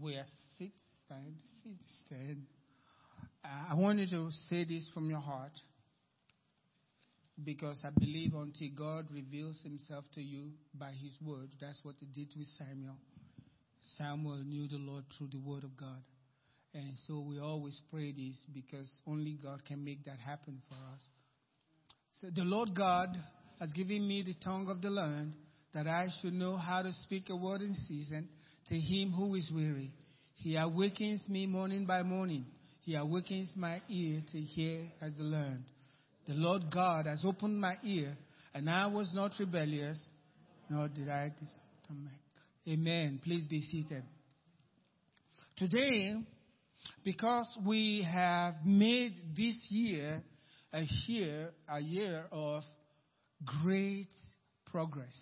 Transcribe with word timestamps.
we 0.00 0.16
are 0.16 0.24
sit, 0.58 0.72
stand. 1.04 2.46
I 3.44 3.74
want 3.74 3.98
you 3.98 4.06
to 4.06 4.30
say 4.48 4.64
this 4.64 4.88
from 4.94 5.10
your 5.10 5.20
heart 5.20 5.52
because 7.44 7.78
I 7.84 7.90
believe 7.98 8.32
until 8.34 8.68
God 8.76 9.06
reveals 9.12 9.60
himself 9.62 10.04
to 10.14 10.20
you 10.20 10.50
by 10.74 10.90
his 10.90 11.12
word, 11.22 11.50
that's 11.60 11.80
what 11.84 11.96
he 11.98 12.06
did 12.06 12.32
with 12.36 12.46
Samuel. 12.58 12.96
Samuel 13.96 14.42
knew 14.44 14.68
the 14.68 14.76
Lord 14.76 15.04
through 15.16 15.28
the 15.32 15.38
word 15.38 15.64
of 15.64 15.76
God. 15.76 16.02
And 16.74 16.92
so 17.06 17.24
we 17.26 17.40
always 17.40 17.80
pray 17.90 18.12
this 18.12 18.36
because 18.54 18.90
only 19.06 19.38
God 19.42 19.64
can 19.66 19.84
make 19.84 20.04
that 20.04 20.18
happen 20.18 20.62
for 20.68 20.76
us. 20.94 21.04
So 22.20 22.28
the 22.34 22.44
Lord 22.44 22.74
God 22.76 23.08
has 23.58 23.72
given 23.72 24.06
me 24.06 24.22
the 24.22 24.34
tongue 24.44 24.68
of 24.70 24.80
the 24.80 24.90
learned 24.90 25.34
that 25.74 25.86
I 25.86 26.08
should 26.20 26.34
know 26.34 26.56
how 26.56 26.82
to 26.82 26.92
speak 27.02 27.30
a 27.30 27.36
word 27.36 27.60
in 27.60 27.74
season 27.88 28.28
to 28.68 28.74
him 28.74 29.12
who 29.12 29.34
is 29.34 29.50
weary. 29.54 29.92
He 30.36 30.56
awakens 30.56 31.22
me 31.28 31.46
morning 31.46 31.86
by 31.86 32.02
morning. 32.02 32.46
He 32.82 32.94
awakens 32.94 33.52
my 33.56 33.80
ear 33.88 34.22
to 34.32 34.38
hear 34.38 34.86
as 35.00 35.12
the 35.16 35.24
learned. 35.24 35.64
The 36.26 36.34
Lord 36.34 36.64
God 36.72 37.06
has 37.06 37.22
opened 37.24 37.60
my 37.60 37.74
ear, 37.82 38.16
and 38.54 38.70
I 38.70 38.86
was 38.86 39.10
not 39.14 39.32
rebellious, 39.38 40.08
nor 40.68 40.88
did 40.88 41.08
I 41.08 41.32
stomach. 41.84 42.12
Amen. 42.68 43.20
Please 43.22 43.46
be 43.46 43.62
seated. 43.62 44.04
Today, 45.56 46.14
because 47.04 47.48
we 47.66 48.06
have 48.10 48.54
made 48.64 49.12
this 49.36 49.56
year 49.68 50.22
a 50.72 50.82
year, 51.06 51.50
a 51.68 51.80
year 51.80 52.24
of 52.30 52.62
great 53.44 54.08
progress. 54.66 55.16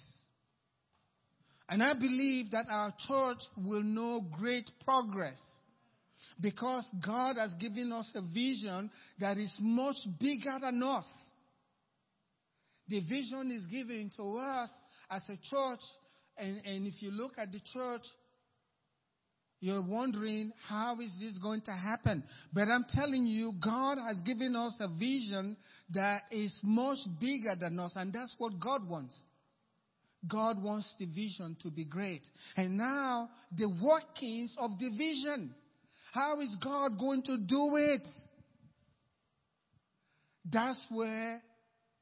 And 1.69 1.83
I 1.83 1.95
believe 1.95 2.51
that 2.53 2.67
our 2.71 2.95
church 3.07 3.43
will 3.57 3.83
know 3.83 4.25
great 4.39 4.71
progress 4.85 5.39
because 6.41 6.85
God 7.05 7.37
has 7.37 7.53
given 7.61 7.93
us 7.93 8.09
a 8.15 8.23
vision 8.23 8.91
that 9.19 9.37
is 9.37 9.53
much 9.61 9.97
bigger 10.19 10.59
than 10.61 10.83
us. 10.83 11.07
The 12.89 13.01
vision 13.01 13.51
is 13.51 13.67
given 13.67 14.11
to 14.17 14.39
us 14.39 14.71
as 15.11 15.23
a 15.29 15.37
church, 15.37 15.81
and, 16.39 16.61
and 16.65 16.87
if 16.87 17.03
you 17.03 17.11
look 17.11 17.33
at 17.37 17.53
the 17.53 17.61
church, 17.73 18.03
you're 19.61 19.83
wondering 19.83 20.53
how 20.69 20.99
is 21.01 21.13
this 21.21 21.37
going 21.39 21.63
to 21.63 21.73
happen? 21.73 22.23
But 22.53 22.69
I'm 22.69 22.87
telling 22.89 23.27
you, 23.27 23.53
God 23.63 23.99
has 23.99 24.23
given 24.25 24.55
us 24.55 24.75
a 24.81 24.89
vision 24.89 25.57
that 25.91 26.23
is 26.31 26.57
much 26.63 26.99
bigger 27.21 27.57
than 27.59 27.79
us, 27.79 27.93
and 27.97 28.13
that's 28.13 28.35
what 28.39 28.59
God 28.61 28.89
wants. 28.89 29.15
God 30.27 30.63
wants 30.63 30.89
the 30.99 31.07
vision 31.07 31.57
to 31.63 31.71
be 31.71 31.85
great. 31.85 32.23
And 32.57 32.77
now, 32.77 33.31
the 33.57 33.69
workings 33.69 34.53
of 34.59 34.79
the 34.79 34.91
vision. 34.91 35.55
How 36.13 36.41
is 36.41 36.55
God 36.63 36.99
going 36.99 37.23
to 37.25 37.39
do 37.39 37.77
it? 37.77 38.07
That's 40.51 40.81
where 40.91 41.41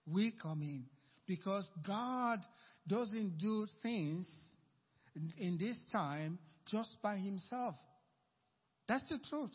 we 0.07 0.33
come 0.41 0.63
in. 0.63 0.85
Because 1.27 1.69
God 1.87 2.39
doesn't 2.87 3.39
do 3.39 3.67
things 3.83 4.27
in, 5.15 5.33
in 5.39 5.59
this 5.59 5.79
time 5.93 6.39
just 6.67 6.97
by 7.03 7.17
himself. 7.17 7.75
That's 8.89 9.05
the 9.09 9.19
truth. 9.29 9.51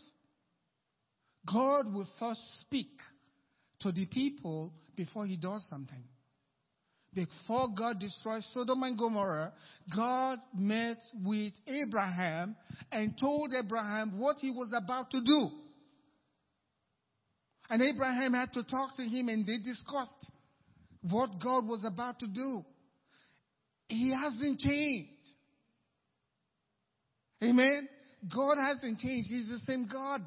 God 1.51 1.91
will 1.93 2.07
first 2.19 2.41
speak 2.61 2.91
to 3.79 3.91
the 3.91 4.05
people 4.05 4.73
before 4.95 5.25
he 5.25 5.37
does 5.37 5.65
something. 5.69 6.03
Before 7.13 7.67
God 7.77 7.99
destroyed 7.99 8.43
Sodom 8.53 8.83
and 8.83 8.97
Gomorrah, 8.97 9.51
God 9.93 10.39
met 10.55 10.97
with 11.23 11.51
Abraham 11.67 12.55
and 12.89 13.13
told 13.19 13.53
Abraham 13.53 14.17
what 14.17 14.37
he 14.39 14.49
was 14.51 14.69
about 14.73 15.11
to 15.11 15.21
do. 15.21 15.49
And 17.69 17.81
Abraham 17.81 18.33
had 18.33 18.53
to 18.53 18.63
talk 18.63 18.95
to 18.95 19.03
him 19.03 19.27
and 19.27 19.45
they 19.45 19.57
discussed 19.57 20.31
what 21.01 21.31
God 21.43 21.67
was 21.67 21.83
about 21.85 22.19
to 22.19 22.27
do. 22.27 22.63
He 23.87 24.13
hasn't 24.13 24.59
changed. 24.59 25.11
Amen. 27.43 27.89
God 28.33 28.55
hasn't 28.57 28.99
changed. 28.99 29.27
He's 29.29 29.49
the 29.49 29.59
same 29.65 29.87
God. 29.91 30.21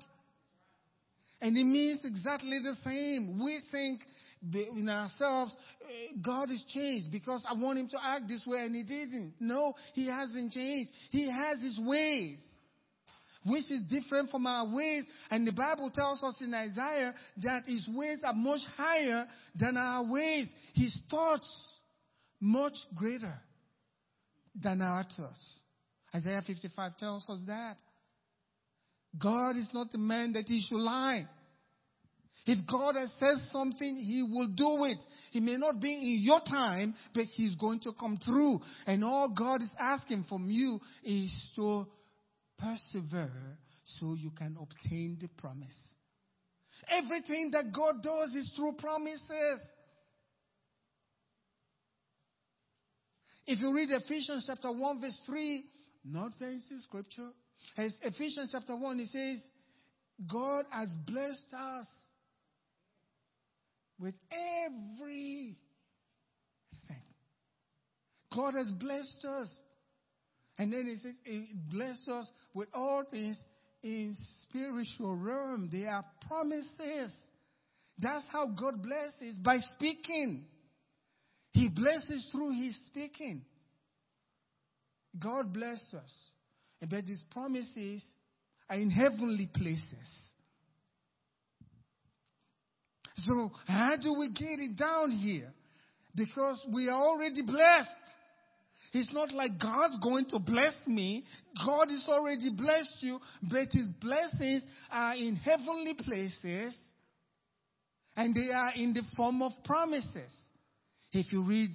And 1.41 1.57
it 1.57 1.65
means 1.65 2.01
exactly 2.05 2.61
the 2.63 2.77
same. 2.85 3.41
We 3.43 3.61
think 3.71 4.01
in 4.53 4.89
ourselves, 4.89 5.57
eh, 5.83 6.17
God 6.21 6.51
has 6.51 6.63
changed 6.69 7.11
because 7.11 7.45
I 7.49 7.55
want 7.55 7.79
him 7.79 7.89
to 7.89 7.99
act 8.03 8.29
this 8.29 8.45
way 8.47 8.59
and 8.61 8.75
he 8.75 8.83
didn't. 8.83 9.35
No, 9.41 9.75
he 9.95 10.07
hasn't 10.07 10.53
changed. 10.53 10.91
He 11.11 11.31
has 11.31 11.61
his 11.61 11.79
ways, 11.79 12.43
which 13.47 13.71
is 13.71 13.83
different 13.89 14.31
from 14.31 14.47
our 14.47 14.75
ways. 14.75 15.05
And 15.31 15.47
the 15.47 15.53
Bible 15.53 15.91
tells 15.91 16.23
us 16.23 16.37
in 16.41 16.53
Isaiah 16.53 17.15
that 17.43 17.63
his 17.67 17.89
ways 17.89 18.19
are 18.25 18.35
much 18.35 18.61
higher 18.77 19.27
than 19.55 19.77
our 19.77 20.05
ways. 20.05 20.49
His 20.75 20.97
thoughts 21.11 21.49
much 22.41 22.77
greater 22.95 23.35
than 24.61 24.81
our 24.83 25.05
thoughts. 25.17 25.61
Isaiah 26.15 26.43
55 26.47 26.97
tells 26.97 27.29
us 27.29 27.41
that. 27.47 27.77
God 29.19 29.57
is 29.57 29.69
not 29.73 29.95
a 29.95 29.99
man 29.99 30.33
that 30.33 30.45
he 30.47 30.61
should 30.61 30.81
lie. 30.81 31.27
If 32.47 32.67
God 32.71 32.97
has 32.97 33.11
said 33.19 33.37
something, 33.53 33.97
He 33.97 34.23
will 34.23 34.49
do 34.49 34.85
it. 34.85 34.99
It 35.33 35.43
may 35.43 35.57
not 35.57 35.81
be 35.81 35.93
in 35.93 36.19
your 36.23 36.41
time, 36.41 36.95
but 37.15 37.25
He's 37.25 37.55
going 37.55 37.81
to 37.81 37.93
come 37.99 38.19
through. 38.25 38.61
And 38.87 39.03
all 39.03 39.31
God 39.31 39.63
is 39.63 39.71
asking 39.79 40.27
from 40.29 40.51
you 40.51 40.79
is 41.03 41.33
to 41.57 41.87
persevere 42.59 43.59
so 43.85 44.15
you 44.15 44.31
can 44.31 44.57
obtain 44.61 45.19
the 45.21 45.29
promise. 45.41 45.77
Everything 46.91 47.51
that 47.53 47.73
God 47.75 48.03
does 48.03 48.35
is 48.35 48.51
through 48.57 48.75
promises. 48.79 49.61
If 53.47 53.61
you 53.61 53.75
read 53.75 53.91
Ephesians 53.91 54.45
chapter 54.47 54.71
1 54.71 55.01
verse 55.01 55.21
3, 55.27 55.65
not 56.05 56.33
fancy 56.39 56.81
scripture. 56.83 57.31
As 57.77 57.95
Ephesians 58.03 58.51
chapter 58.53 58.77
1, 58.77 59.01
it 59.01 59.09
says, 59.11 59.43
God 60.31 60.65
has 60.71 60.89
blessed 61.07 61.53
us 61.53 61.87
with 63.99 64.15
everything. 64.31 65.57
God 68.35 68.55
has 68.55 68.71
blessed 68.79 69.25
us. 69.25 69.53
And 70.59 70.73
then 70.73 70.87
he 70.87 70.97
says, 70.97 71.15
He 71.25 71.49
blessed 71.71 72.09
us 72.09 72.31
with 72.53 72.69
all 72.75 73.05
things 73.11 73.37
in 73.83 74.15
spiritual 74.43 75.17
realm. 75.17 75.69
They 75.73 75.87
are 75.87 76.05
promises. 76.29 77.13
That's 77.99 78.27
how 78.33 78.47
God 78.49 78.83
blesses 78.83 79.39
by 79.39 79.59
speaking. 79.77 80.47
He 81.53 81.69
blesses 81.69 82.29
through 82.33 82.61
His 82.61 82.77
speaking. 82.87 83.43
God 85.19 85.53
bless 85.53 85.81
us. 85.95 86.31
But 86.81 87.05
His 87.05 87.23
promises 87.31 88.03
are 88.69 88.77
in 88.77 88.91
heavenly 88.91 89.49
places. 89.55 90.34
So 93.17 93.51
how 93.67 93.97
do 94.01 94.15
we 94.19 94.31
get 94.33 94.59
it 94.59 94.77
down 94.77 95.11
here? 95.11 95.53
Because 96.15 96.65
we 96.73 96.89
are 96.89 97.01
already 97.01 97.43
blessed. 97.43 97.91
It's 98.93 99.13
not 99.13 99.33
like 99.33 99.59
God's 99.61 99.97
going 100.03 100.27
to 100.27 100.39
bless 100.39 100.75
me. 100.87 101.25
God 101.65 101.91
has 101.91 102.05
already 102.09 102.51
blessed 102.51 102.97
you, 103.01 103.19
but 103.43 103.69
His 103.73 103.89
blessings 104.01 104.63
are 104.91 105.15
in 105.15 105.37
heavenly 105.37 105.95
places 105.95 106.77
and 108.17 108.35
they 108.35 108.53
are 108.53 108.73
in 108.77 108.93
the 108.93 109.03
form 109.17 109.43
of 109.43 109.53
promises. 109.65 110.33
If 111.13 111.33
you 111.33 111.45
read 111.45 111.71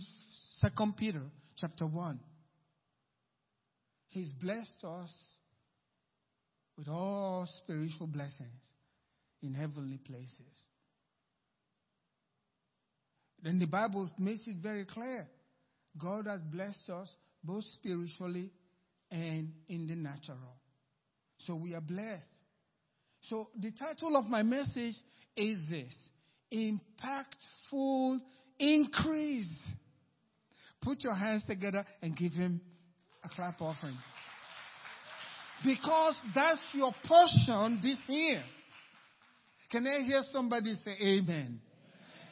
Second 0.59 0.95
Peter 0.97 1.23
chapter 1.57 1.85
1, 1.85 2.19
He's 4.07 4.31
blessed 4.33 4.83
us 4.83 5.11
with 6.77 6.87
all 6.87 7.47
spiritual 7.63 8.07
blessings 8.07 8.73
in 9.41 9.53
heavenly 9.53 9.97
places. 9.97 10.67
Then 13.43 13.59
the 13.59 13.67
Bible 13.67 14.09
makes 14.17 14.47
it 14.47 14.57
very 14.61 14.85
clear. 14.85 15.27
God 16.01 16.27
has 16.27 16.41
blessed 16.41 16.89
us 16.89 17.15
both 17.43 17.63
spiritually 17.73 18.51
and 19.11 19.51
in 19.67 19.87
the 19.87 19.95
natural. 19.95 20.37
So 21.45 21.55
we 21.55 21.73
are 21.73 21.81
blessed. 21.81 22.29
So 23.29 23.49
the 23.59 23.71
title 23.71 24.15
of 24.15 24.27
my 24.27 24.43
message 24.43 24.95
is 25.35 25.59
this 25.69 25.95
Impactful 26.53 28.19
Increase. 28.59 29.53
Put 30.81 31.03
your 31.03 31.13
hands 31.13 31.43
together 31.45 31.85
and 32.01 32.15
give 32.15 32.31
him 32.31 32.61
a 33.23 33.29
clap 33.29 33.61
offering. 33.61 33.97
Because 35.63 36.15
that's 36.33 36.61
your 36.73 36.93
portion 37.05 37.79
this 37.81 37.97
year. 38.07 38.41
Can 39.71 39.85
I 39.85 40.03
hear 40.05 40.21
somebody 40.31 40.75
say 40.83 40.95
amen? 41.01 41.59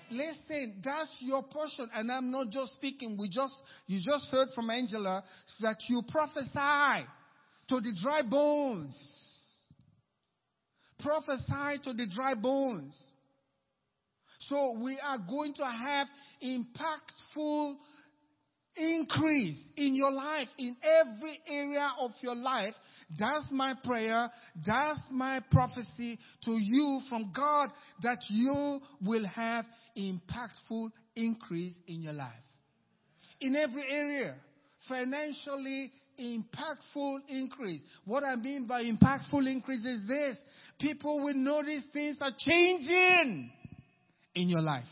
Listen, 0.09 0.81
that's 0.83 1.09
your 1.19 1.44
portion. 1.44 1.89
And 1.94 2.12
I'm 2.12 2.31
not 2.31 2.50
just 2.50 2.74
speaking. 2.74 3.18
We 3.19 3.30
just, 3.30 3.54
you 3.88 4.00
just 4.04 4.30
heard 4.31 4.50
from 4.56 4.69
Angela 4.69 5.24
that 5.62 5.77
you 5.88 6.01
prophesy 6.07 7.07
to 7.69 7.81
the 7.81 7.94
dry 8.01 8.21
bones. 8.21 8.95
Prophesy 11.00 11.83
to 11.83 11.94
the 11.94 12.07
dry 12.13 12.33
bones. 12.33 12.98
So 14.50 14.77
we 14.81 14.98
are 15.00 15.18
going 15.18 15.54
to 15.56 15.65
have 15.65 16.07
impactful 16.42 17.75
increase 18.77 19.57
in 19.75 19.95
your 19.95 20.12
life, 20.12 20.48
in 20.57 20.75
every 20.83 21.39
area 21.48 21.89
of 22.00 22.12
your 22.21 22.36
life. 22.36 22.74
That's 23.19 23.45
my 23.51 23.74
prayer. 23.83 24.30
That's 24.65 25.00
my 25.12 25.42
prophecy 25.51 26.19
to 26.45 26.51
you 26.51 27.01
from 27.09 27.31
God 27.36 27.69
that 28.04 28.19
you 28.30 28.80
will 29.01 29.25
have 29.25 29.65
impactful 29.97 30.91
increase 31.15 31.75
in 31.88 32.01
your 32.01 32.13
life. 32.13 32.33
In 33.41 33.55
every 33.55 33.83
area. 33.89 34.35
Financially 34.88 35.91
impactful 36.19 37.19
increase. 37.27 37.81
What 38.05 38.23
I 38.23 38.35
mean 38.35 38.67
by 38.67 38.83
impactful 38.83 39.51
increase 39.51 39.85
is 39.85 40.07
this. 40.07 40.38
People 40.79 41.23
will 41.23 41.35
notice 41.35 41.83
things 41.91 42.17
are 42.21 42.31
changing 42.38 43.51
in 44.35 44.49
your 44.49 44.61
life. 44.61 44.85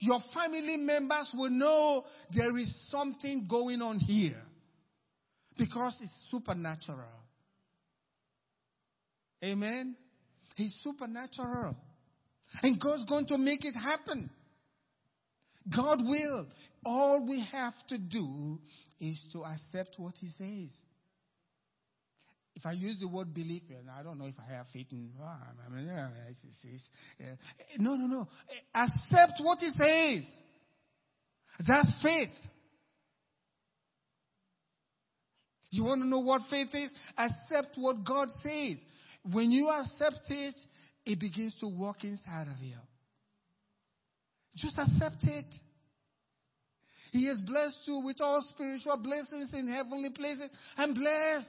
Your 0.00 0.20
family 0.32 0.76
members 0.76 1.28
will 1.34 1.50
know 1.50 2.04
there 2.34 2.56
is 2.56 2.72
something 2.90 3.46
going 3.48 3.82
on 3.82 3.98
here 3.98 4.40
because 5.56 5.94
it's 6.00 6.12
supernatural. 6.30 7.18
Amen. 9.42 9.96
He's 10.54 10.74
supernatural. 10.82 11.76
And 12.62 12.80
God's 12.80 13.04
going 13.06 13.26
to 13.26 13.38
make 13.38 13.64
it 13.64 13.74
happen. 13.74 14.30
God 15.74 16.00
will. 16.02 16.46
All 16.84 17.26
we 17.28 17.44
have 17.52 17.74
to 17.88 17.98
do 17.98 18.58
is 19.00 19.22
to 19.32 19.44
accept 19.44 19.96
what 19.98 20.14
He 20.18 20.28
says. 20.30 20.72
If 22.54 22.66
I 22.66 22.72
use 22.72 22.98
the 22.98 23.06
word 23.06 23.32
belief, 23.34 23.62
I 23.96 24.02
don't 24.02 24.18
know 24.18 24.24
if 24.24 24.34
I 24.38 24.54
have 24.54 24.66
faith 24.72 24.88
in. 24.90 25.10
No, 27.78 27.94
no, 27.94 28.06
no. 28.06 28.28
Accept 28.74 29.34
what 29.40 29.58
He 29.60 29.70
says. 29.70 30.24
That's 31.66 31.92
faith. 32.02 32.30
You 35.70 35.84
want 35.84 36.00
to 36.00 36.08
know 36.08 36.20
what 36.20 36.42
faith 36.50 36.68
is? 36.72 36.90
Accept 37.16 37.76
what 37.76 38.04
God 38.04 38.28
says. 38.42 38.78
When 39.30 39.50
you 39.50 39.68
accept 39.68 40.22
it, 40.30 40.54
it 41.08 41.18
begins 41.18 41.54
to 41.60 41.68
work 41.68 42.04
inside 42.04 42.48
of 42.48 42.62
you. 42.62 42.76
Just 44.56 44.78
accept 44.78 45.24
it. 45.24 45.46
He 47.12 47.26
has 47.28 47.40
blessed 47.40 47.80
you 47.86 48.02
with 48.04 48.20
all 48.20 48.44
spiritual 48.50 48.98
blessings 48.98 49.54
in 49.54 49.68
heavenly 49.68 50.10
places. 50.10 50.50
I'm 50.76 50.92
blessed. 50.92 51.48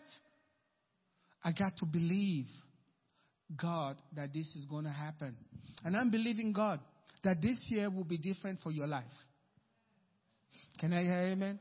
I 1.44 1.52
got 1.52 1.76
to 1.78 1.86
believe 1.86 2.46
God 3.62 3.98
that 4.16 4.32
this 4.34 4.46
is 4.56 4.66
going 4.70 4.86
to 4.86 4.92
happen. 4.92 5.36
And 5.84 5.98
I'm 5.98 6.10
believing 6.10 6.54
God 6.54 6.80
that 7.26 7.42
this 7.42 7.58
year 7.68 7.90
will 7.90 8.06
be 8.06 8.18
different 8.18 8.60
for 8.64 8.72
your 8.72 8.88
life. 8.88 9.04
Can 10.80 10.94
I 10.94 11.04
hear 11.04 11.34
amen? 11.34 11.60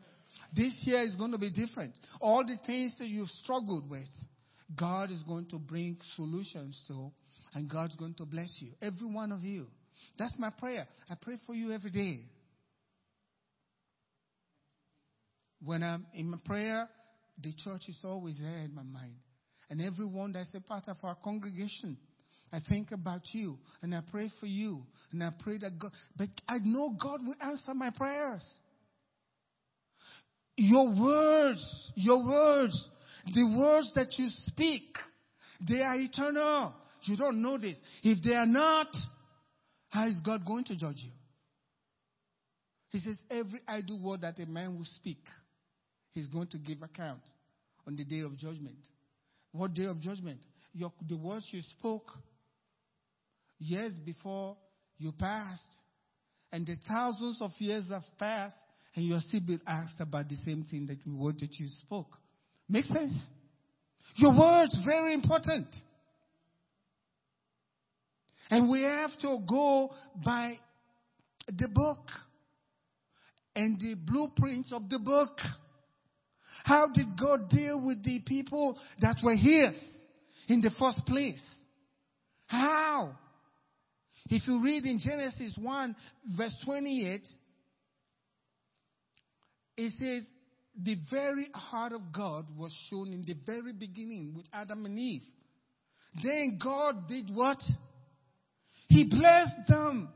This 0.55 0.73
year 0.83 1.01
is 1.01 1.17
going 1.17 1.33
to 1.33 1.39
be 1.39 1.51
different. 1.51 1.95
All 2.21 2.45
the 2.47 2.59
things 2.65 2.95
that 3.01 3.09
you've 3.09 3.31
struggled 3.43 3.91
with, 3.91 4.07
God 4.77 5.11
is 5.11 5.23
going 5.25 5.47
to 5.47 5.59
bring 5.59 5.99
solutions 6.15 6.81
to, 6.87 7.11
and 7.55 7.69
God's 7.69 7.97
going 7.97 8.15
to 8.15 8.25
bless 8.25 8.57
you. 8.61 8.73
Every 8.81 9.07
one 9.07 9.33
of 9.33 9.43
you. 9.43 9.67
That's 10.19 10.35
my 10.39 10.51
prayer. 10.51 10.87
I 11.11 11.15
pray 11.21 11.39
for 11.47 11.55
you 11.55 11.73
every 11.73 11.91
day. 11.91 12.21
When 15.65 15.83
I'm 15.83 16.07
in 16.15 16.31
my 16.31 16.39
prayer, 16.45 16.89
the 17.43 17.53
church 17.65 17.83
is 17.89 17.99
always 18.05 18.39
there 18.41 18.59
in 18.59 18.75
my 18.75 18.83
mind 18.83 19.15
and 19.71 19.83
everyone 19.83 20.33
that's 20.33 20.53
a 20.55 20.61
part 20.61 20.89
of 20.89 20.97
our 21.03 21.17
congregation. 21.17 21.97
I 22.53 22.61
think 22.67 22.93
about 22.93 23.23
you 23.33 23.59
and 23.83 23.95
I 23.95 24.01
pray 24.11 24.31
for 24.41 24.47
you 24.47 24.83
and 25.13 25.23
I 25.23 25.31
pray 25.43 25.59
that 25.59 25.79
God, 25.79 25.93
but 26.17 26.29
I 26.49 26.59
know 26.59 26.97
God 27.01 27.21
will 27.27 27.35
answer 27.41 27.75
my 27.75 27.91
prayers. 27.91 28.45
Your 30.57 30.87
words, 30.87 31.93
your 31.95 32.27
words, 32.27 32.89
the 33.35 33.45
words 33.45 33.93
that 33.95 34.09
you 34.17 34.29
speak, 34.47 34.83
they 35.69 35.83
are 35.83 35.97
eternal. 35.97 36.75
You 37.03 37.17
don't 37.17 37.43
know 37.43 37.59
this. 37.59 37.77
If 38.03 38.23
they 38.23 38.35
are 38.35 38.47
not, 38.47 38.89
how 39.89 40.09
is 40.09 40.21
God 40.25 40.45
going 40.47 40.65
to 40.65 40.77
judge 40.77 40.99
you? 40.99 41.11
He 42.91 43.01
says, 43.01 43.19
every 43.31 43.61
idle 43.69 44.01
word 44.01 44.23
that 44.23 44.39
a 44.39 44.47
man 44.47 44.77
will 44.77 44.87
speak, 44.97 45.21
he's 46.13 46.27
going 46.27 46.49
to 46.49 46.59
give 46.59 46.83
account 46.83 47.21
on 47.87 47.97
the 47.97 48.05
day 48.05 48.21
of 48.21 48.37
judgment. 48.37 48.79
What 49.53 49.75
day 49.75 49.85
of 49.85 50.01
judgment? 50.01 50.41
Your, 50.73 50.93
the 51.07 51.17
words 51.17 51.47
you 51.51 51.61
spoke 51.79 52.11
years 53.59 53.93
before 54.05 54.57
you 54.99 55.13
passed, 55.13 55.77
and 56.53 56.67
the 56.67 56.77
thousands 56.89 57.41
of 57.43 57.51
years 57.59 57.91
have 57.91 58.05
passed, 58.19 58.57
and 58.95 59.05
you 59.05 59.15
are 59.15 59.21
still 59.21 59.41
being 59.47 59.61
asked 59.67 60.01
about 60.01 60.29
the 60.29 60.37
same 60.37 60.65
thing 60.71 60.87
that 60.87 60.99
the 61.05 61.15
word 61.15 61.37
that 61.41 61.55
you 61.59 61.67
spoke. 61.83 62.17
Make 62.69 62.87
sense? 62.87 63.13
Your 64.17 64.37
words 64.39 64.79
very 64.85 65.15
important. 65.15 65.67
And 68.51 68.71
we 68.71 68.83
have 68.83 69.17
to 69.21 69.39
go 69.49 69.91
by 70.25 70.59
the 71.47 71.69
book 71.69 72.09
and 73.55 73.79
the 73.79 73.95
blueprints 73.95 74.73
of 74.73 74.89
the 74.89 74.99
book. 74.99 75.39
How 76.65 76.87
did 76.87 77.19
God 77.19 77.49
deal 77.51 77.85
with 77.85 78.05
the 78.05 78.21
people 78.27 78.79
that 79.01 79.17
were 79.23 79.35
his 79.35 79.79
in 80.49 80.61
the 80.61 80.71
first 80.79 81.05
place? 81.07 81.43
How? 82.47 83.17
If 84.31 84.47
you 84.47 84.63
read 84.63 84.85
in 84.85 84.99
Genesis 84.99 85.57
1, 85.61 85.97
verse 86.37 86.57
28, 86.65 87.21
it 89.77 89.93
says, 89.99 90.27
the 90.81 90.97
very 91.11 91.49
heart 91.55 91.93
of 91.93 92.13
God 92.13 92.47
was 92.57 92.73
shown 92.89 93.13
in 93.13 93.25
the 93.27 93.35
very 93.47 93.73
beginning 93.73 94.35
with 94.37 94.47
Adam 94.53 94.85
and 94.85 94.99
Eve. 94.99 95.23
Then 96.23 96.59
God 96.63 97.09
did 97.09 97.31
what? 97.35 97.59
He 98.89 99.05
blessed 99.09 99.69
them. 99.69 100.09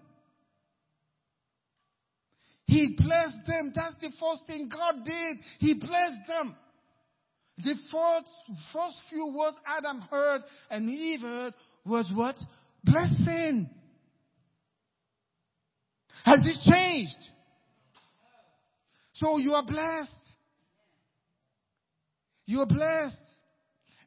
He 2.67 2.97
blessed 2.97 3.47
them. 3.47 3.73
That's 3.75 3.95
the 4.01 4.11
first 4.19 4.47
thing 4.47 4.71
God 4.71 5.05
did. 5.05 5.37
He 5.59 5.75
blessed 5.75 6.27
them. 6.27 6.55
The 7.59 7.75
first, 7.91 8.31
first 8.73 8.97
few 9.11 9.35
words 9.37 9.57
Adam 9.67 10.01
heard 10.11 10.41
and 10.71 10.89
Eve 10.89 11.21
heard 11.21 11.55
was 11.85 12.11
what? 12.15 12.37
Blessing. 12.83 13.69
Has 16.25 16.39
it 16.45 16.73
changed? 16.73 17.31
So 19.15 19.39
you 19.39 19.53
are 19.53 19.67
blessed. 19.67 20.11
You 22.47 22.61
are 22.61 22.67
blessed. 22.67 23.19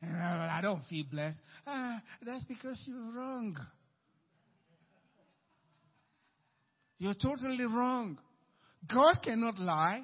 I 0.01 0.60
don't 0.62 0.84
feel 0.89 1.06
blessed. 1.10 1.39
Ah, 1.66 2.01
that's 2.25 2.46
because 2.46 2.84
you're 2.88 3.13
wrong. 3.13 3.58
You're 7.06 7.14
totally 7.14 7.68
wrong. 7.68 8.18
God 8.92 9.20
cannot 9.24 9.60
lie. 9.60 10.02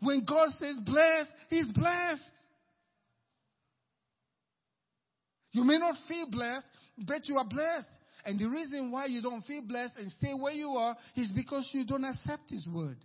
When 0.00 0.26
God 0.26 0.50
says 0.60 0.76
blessed, 0.84 1.30
He's 1.48 1.70
blessed. 1.70 2.20
You 5.52 5.64
may 5.64 5.78
not 5.78 5.94
feel 6.06 6.26
blessed, 6.30 6.66
but 6.98 7.26
you 7.26 7.38
are 7.38 7.48
blessed. 7.48 7.86
And 8.26 8.38
the 8.38 8.50
reason 8.50 8.90
why 8.90 9.06
you 9.06 9.22
don't 9.22 9.42
feel 9.46 9.62
blessed 9.66 9.94
and 9.96 10.10
stay 10.10 10.34
where 10.34 10.52
you 10.52 10.68
are 10.72 10.94
is 11.16 11.30
because 11.34 11.66
you 11.72 11.86
don't 11.86 12.04
accept 12.04 12.50
His 12.50 12.66
word. 12.66 12.98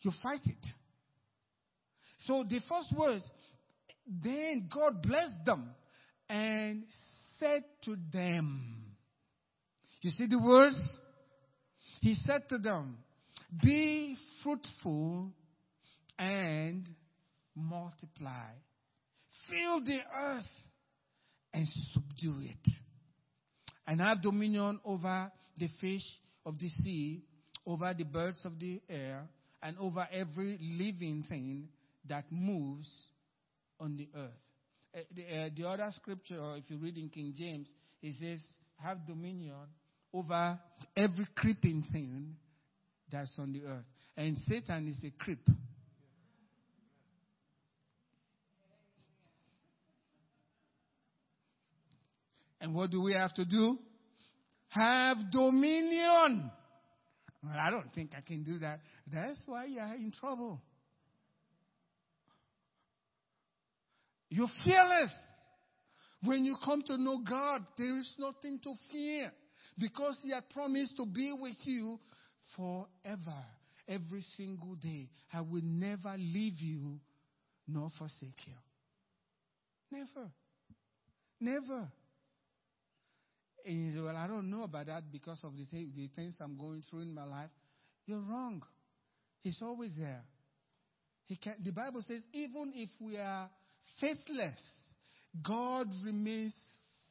You 0.00 0.10
fight 0.22 0.40
it. 0.46 0.66
So 2.26 2.42
the 2.48 2.60
first 2.66 2.90
words, 2.96 3.28
then 4.06 4.70
God 4.74 5.02
blessed 5.02 5.44
them 5.44 5.68
and 6.30 6.84
said 7.38 7.64
to 7.82 7.96
them, 8.10 8.62
You 10.00 10.10
see 10.10 10.24
the 10.24 10.38
words? 10.38 10.80
He 12.04 12.16
said 12.26 12.46
to 12.50 12.58
them, 12.58 12.98
be 13.62 14.14
fruitful 14.42 15.32
and 16.18 16.86
multiply. 17.56 18.50
Fill 19.48 19.82
the 19.82 20.00
earth 20.14 20.44
and 21.54 21.66
subdue 21.94 22.40
it. 22.42 22.72
And 23.86 24.02
have 24.02 24.20
dominion 24.20 24.80
over 24.84 25.32
the 25.56 25.68
fish 25.80 26.02
of 26.44 26.58
the 26.58 26.68
sea, 26.82 27.22
over 27.66 27.94
the 27.96 28.04
birds 28.04 28.40
of 28.44 28.60
the 28.60 28.82
air, 28.90 29.22
and 29.62 29.74
over 29.78 30.06
every 30.12 30.58
living 30.60 31.24
thing 31.26 31.68
that 32.06 32.24
moves 32.30 32.90
on 33.80 33.96
the 33.96 34.10
earth. 34.14 34.30
Uh, 34.94 34.98
the, 35.16 35.22
uh, 35.22 35.48
the, 35.56 35.66
other 35.66 35.90
scripture, 35.96 36.56
if 36.56 36.64
you 36.68 36.76
read 36.76 36.98
in 36.98 37.08
King 37.08 37.32
James, 37.34 37.72
it 38.02 38.12
says, 38.20 38.44
have 38.76 39.06
dominion 39.06 39.54
over 40.14 40.58
every 40.96 41.26
creeping 41.34 41.84
thing 41.92 42.36
that's 43.10 43.34
on 43.38 43.52
the 43.52 43.62
earth. 43.64 43.84
And 44.16 44.38
Satan 44.48 44.86
is 44.86 45.04
a 45.04 45.10
creep. 45.22 45.44
And 52.60 52.74
what 52.74 52.90
do 52.90 53.02
we 53.02 53.12
have 53.12 53.34
to 53.34 53.44
do? 53.44 53.76
Have 54.68 55.16
dominion. 55.32 56.50
Well, 57.42 57.58
I 57.58 57.70
don't 57.70 57.92
think 57.94 58.12
I 58.16 58.20
can 58.20 58.42
do 58.42 58.58
that. 58.60 58.80
That's 59.12 59.38
why 59.46 59.66
you 59.66 59.80
are 59.80 59.94
in 59.96 60.12
trouble. 60.18 60.62
You're 64.30 64.48
fearless. 64.64 65.12
When 66.22 66.44
you 66.44 66.56
come 66.64 66.82
to 66.86 66.96
know 66.96 67.18
God, 67.28 67.66
there 67.76 67.98
is 67.98 68.10
nothing 68.18 68.60
to 68.62 68.72
fear 68.90 69.30
because 69.78 70.16
He 70.22 70.30
had 70.30 70.48
promised 70.50 70.96
to 70.96 71.06
be 71.06 71.32
with 71.38 71.56
you 71.64 71.98
forever, 72.56 73.44
every 73.88 74.24
single 74.36 74.74
day. 74.76 75.08
I 75.32 75.40
will 75.40 75.62
never 75.62 76.14
leave 76.18 76.60
you 76.60 76.98
nor 77.66 77.90
forsake 77.98 78.40
you. 78.46 78.54
Never. 79.90 80.30
Never. 81.40 81.88
And 83.66 84.04
well, 84.04 84.16
I 84.16 84.26
don't 84.26 84.50
know 84.50 84.64
about 84.64 84.86
that 84.86 85.04
because 85.10 85.40
of 85.42 85.56
the, 85.56 85.64
th- 85.64 85.88
the 85.96 86.08
things 86.14 86.36
I'm 86.40 86.56
going 86.58 86.82
through 86.90 87.00
in 87.00 87.14
my 87.14 87.24
life. 87.24 87.50
You're 88.06 88.20
wrong. 88.20 88.62
He's 89.40 89.58
always 89.62 89.92
there. 89.98 90.22
He 91.26 91.36
can, 91.36 91.54
the 91.64 91.72
Bible 91.72 92.02
says, 92.06 92.20
even 92.32 92.72
if 92.74 92.90
we 93.00 93.16
are 93.16 93.48
faithless, 94.00 94.60
God 95.42 95.88
remains 96.04 96.54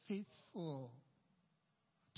faithful 0.06 0.92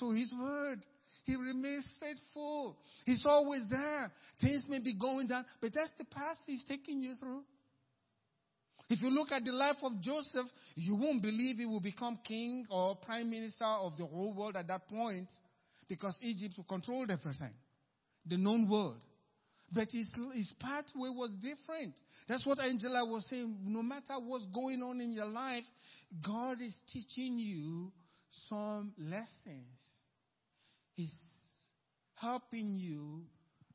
to 0.00 0.10
His 0.12 0.32
word. 0.38 0.80
He 1.24 1.34
remains 1.34 1.84
faithful. 2.00 2.76
He's 3.04 3.24
always 3.26 3.62
there. 3.70 4.12
Things 4.40 4.64
may 4.68 4.78
be 4.78 4.94
going 4.94 5.26
down, 5.26 5.44
but 5.60 5.72
that's 5.74 5.92
the 5.98 6.04
path 6.04 6.36
He's 6.46 6.64
taking 6.68 7.02
you 7.02 7.14
through. 7.16 7.42
If 8.88 9.02
you 9.02 9.10
look 9.10 9.32
at 9.32 9.44
the 9.44 9.52
life 9.52 9.78
of 9.82 10.00
Joseph, 10.00 10.46
you 10.76 10.94
won't 10.94 11.20
believe 11.20 11.56
he 11.56 11.66
will 11.66 11.80
become 11.80 12.20
king 12.24 12.66
or 12.70 12.94
prime 12.94 13.28
minister 13.28 13.64
of 13.64 13.96
the 13.96 14.06
whole 14.06 14.32
world 14.32 14.56
at 14.56 14.68
that 14.68 14.88
point 14.88 15.28
because 15.88 16.16
Egypt 16.22 16.54
controlled 16.68 17.10
everything, 17.10 17.52
the 18.26 18.36
known 18.36 18.68
world. 18.70 18.98
But 19.72 19.88
his, 19.90 20.06
his 20.34 20.52
pathway 20.60 21.10
was 21.10 21.30
different. 21.42 21.94
That's 22.28 22.46
what 22.46 22.60
Angela 22.60 23.04
was 23.04 23.26
saying. 23.28 23.56
No 23.64 23.82
matter 23.82 24.14
what's 24.24 24.46
going 24.46 24.80
on 24.82 25.00
in 25.00 25.10
your 25.10 25.26
life, 25.26 25.64
God 26.24 26.60
is 26.60 26.74
teaching 26.92 27.38
you 27.40 27.90
some 28.48 28.92
lessons. 28.98 29.80
He's 30.94 31.14
helping 32.14 32.74
you 32.74 33.22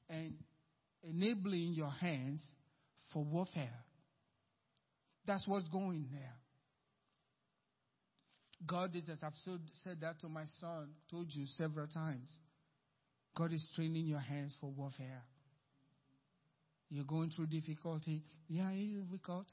and 0.09 0.33
enabling 1.03 1.73
your 1.73 1.91
hands 1.91 2.45
for 3.13 3.23
warfare. 3.23 3.83
That's 5.25 5.47
what's 5.47 5.67
going 5.67 6.07
there. 6.11 6.33
God 8.65 8.95
is, 8.95 9.03
as 9.09 9.23
I've 9.23 9.33
said 9.83 10.01
that 10.01 10.19
to 10.21 10.29
my 10.29 10.45
son, 10.59 10.89
told 11.09 11.27
you 11.29 11.45
several 11.57 11.87
times. 11.87 12.35
God 13.35 13.53
is 13.53 13.67
training 13.75 14.05
your 14.05 14.19
hands 14.19 14.55
for 14.59 14.69
warfare. 14.69 15.23
You're 16.89 17.05
going 17.05 17.29
through 17.29 17.47
difficulty. 17.47 18.23
Yeah, 18.49 18.69
it's 18.71 19.05
difficult, 19.05 19.47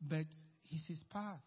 but 0.00 0.26
it's 0.70 0.86
his 0.86 1.02
path. 1.12 1.40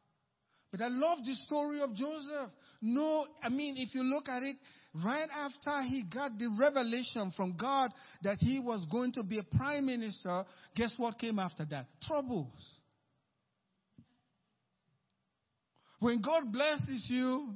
But 0.71 0.81
I 0.81 0.87
love 0.87 1.19
the 1.25 1.35
story 1.45 1.81
of 1.81 1.93
Joseph. 1.93 2.49
No, 2.81 3.25
I 3.43 3.49
mean, 3.49 3.75
if 3.77 3.93
you 3.93 4.03
look 4.03 4.29
at 4.29 4.41
it, 4.41 4.55
right 5.03 5.27
after 5.29 5.81
he 5.83 6.03
got 6.03 6.37
the 6.39 6.47
revelation 6.57 7.33
from 7.35 7.57
God 7.57 7.91
that 8.23 8.37
he 8.37 8.59
was 8.59 8.85
going 8.89 9.11
to 9.13 9.23
be 9.23 9.37
a 9.37 9.43
prime 9.43 9.85
minister, 9.85 10.45
guess 10.75 10.93
what 10.95 11.19
came 11.19 11.39
after 11.39 11.65
that? 11.65 11.87
Troubles. 12.07 12.79
When 15.99 16.21
God 16.21 16.51
blesses 16.51 17.05
you 17.07 17.53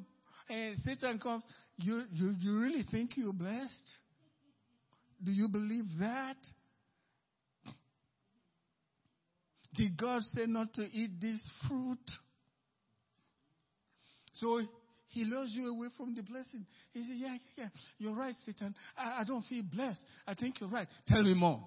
and 0.50 0.78
Satan 0.86 1.18
comes, 1.18 1.44
you, 1.78 2.04
you, 2.12 2.36
you 2.40 2.60
really 2.60 2.84
think 2.92 3.12
you're 3.16 3.34
blessed? 3.34 3.90
Do 5.24 5.32
you 5.32 5.48
believe 5.48 5.86
that? 6.00 6.38
Did 9.74 9.98
God 9.98 10.22
say 10.34 10.46
not 10.46 10.74
to 10.76 10.84
eat 10.84 11.20
this 11.20 11.42
fruit? 11.68 12.00
So 14.36 14.62
he 15.08 15.24
lures 15.26 15.50
you 15.52 15.70
away 15.70 15.88
from 15.98 16.16
the 16.16 16.24
blessing. 16.24 16.66
He 16.92 17.02
said, 17.02 17.18
Yeah, 17.18 17.38
yeah, 17.58 17.64
yeah. 17.64 17.68
You're 17.98 18.16
right, 18.16 18.36
Satan. 18.46 18.76
I, 18.98 19.22
I 19.22 19.24
don't 19.24 19.44
feel 19.44 19.64
blessed. 19.72 20.02
I 20.28 20.34
think 20.34 20.60
you're 20.60 20.70
right. 20.70 20.88
Tell 21.08 21.24
me 21.24 21.34
more. 21.34 21.66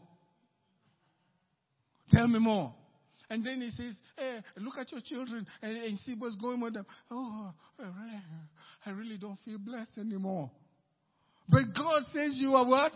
Tell 2.10 2.26
me 2.26 2.38
more. 2.38 2.74
And 3.30 3.44
then 3.44 3.60
he 3.60 3.70
says, 3.70 3.94
hey, 4.16 4.40
look 4.56 4.78
at 4.80 4.90
your 4.90 5.02
children 5.02 5.46
and, 5.60 5.76
and 5.76 5.98
see 5.98 6.14
what's 6.18 6.36
going 6.36 6.54
on 6.54 6.60
with 6.62 6.74
them. 6.74 6.86
Oh, 7.10 7.52
I 8.86 8.90
really 8.90 9.18
don't 9.18 9.38
feel 9.44 9.58
blessed 9.58 9.98
anymore. 9.98 10.50
But 11.48 11.64
God 11.76 12.04
says 12.14 12.32
you 12.34 12.54
are 12.54 12.66
what? 12.66 12.92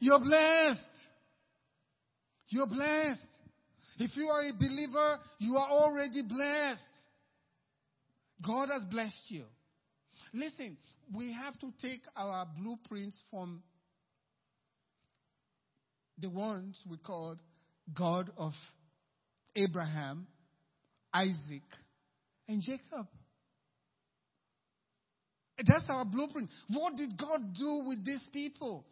You're 0.00 0.18
blessed. 0.18 0.80
You're 2.48 2.66
blessed. 2.66 3.20
If 3.98 4.16
you 4.16 4.26
are 4.28 4.42
a 4.42 4.52
believer, 4.52 5.18
you 5.38 5.56
are 5.56 5.70
already 5.70 6.22
blessed. 6.22 6.80
God 8.46 8.68
has 8.72 8.84
blessed 8.84 9.14
you. 9.28 9.44
Listen, 10.32 10.76
we 11.14 11.32
have 11.32 11.58
to 11.60 11.72
take 11.80 12.02
our 12.16 12.46
blueprints 12.58 13.20
from 13.30 13.62
the 16.18 16.30
ones 16.30 16.78
we 16.88 16.96
called 16.98 17.38
God 17.96 18.30
of 18.36 18.52
Abraham, 19.56 20.26
Isaac, 21.12 21.62
and 22.48 22.62
Jacob. 22.62 23.06
That's 25.58 25.84
our 25.88 26.04
blueprint. 26.04 26.50
What 26.70 26.96
did 26.96 27.16
God 27.18 27.54
do 27.54 27.84
with 27.86 28.04
these 28.04 28.26
people 28.32 28.84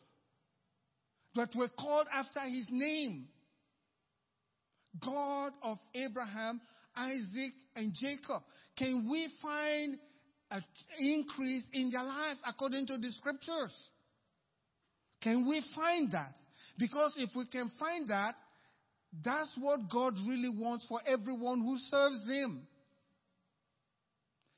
that 1.34 1.48
were 1.56 1.68
called 1.68 2.06
after 2.12 2.40
his 2.40 2.68
name? 2.70 3.26
God 5.04 5.52
of 5.62 5.78
Abraham, 5.94 6.60
Isaac, 6.96 7.52
and 7.76 7.92
Jacob. 7.94 8.42
Can 8.76 9.08
we 9.10 9.28
find 9.42 9.98
an 10.50 10.64
increase 10.98 11.64
in 11.72 11.90
their 11.90 12.02
lives 12.02 12.40
according 12.46 12.86
to 12.88 12.98
the 12.98 13.12
scriptures? 13.12 13.74
Can 15.22 15.46
we 15.46 15.62
find 15.74 16.12
that? 16.12 16.34
Because 16.78 17.12
if 17.16 17.30
we 17.36 17.46
can 17.46 17.70
find 17.78 18.08
that, 18.08 18.34
that's 19.24 19.50
what 19.58 19.80
God 19.90 20.14
really 20.26 20.48
wants 20.48 20.86
for 20.88 21.00
everyone 21.06 21.60
who 21.60 21.76
serves 21.90 22.24
Him. 22.26 22.62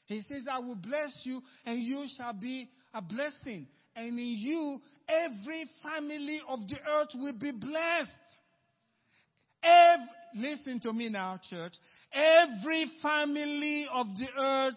He 0.07 0.23
says, 0.29 0.43
I 0.51 0.59
will 0.59 0.77
bless 0.77 1.13
you 1.25 1.41
and 1.65 1.81
you 1.81 2.05
shall 2.17 2.35
be 2.35 2.69
a 2.93 3.01
blessing. 3.01 3.67
And 3.97 4.19
in 4.19 4.37
you, 4.39 4.79
every 5.09 5.65
family 5.83 6.41
of 6.49 6.61
the 6.69 6.77
earth 6.89 7.09
will 7.15 7.39
be 7.39 7.53
blessed. 7.53 8.11
Every, 9.63 10.07
listen 10.35 10.81
to 10.81 10.93
me 10.93 11.09
now, 11.09 11.41
church. 11.49 11.73
Every 12.13 12.91
family 13.03 13.87
of 13.93 14.07
the 14.17 14.29
earth 14.39 14.75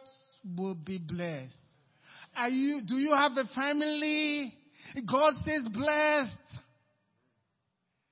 will 0.57 0.75
be 0.75 0.97
blessed. 0.97 1.57
Are 2.35 2.49
you, 2.49 2.81
do 2.87 2.95
you 2.95 3.13
have 3.15 3.33
a 3.33 3.45
family? 3.53 4.53
God 5.09 5.33
says 5.45 5.67
blessed. 5.71 6.59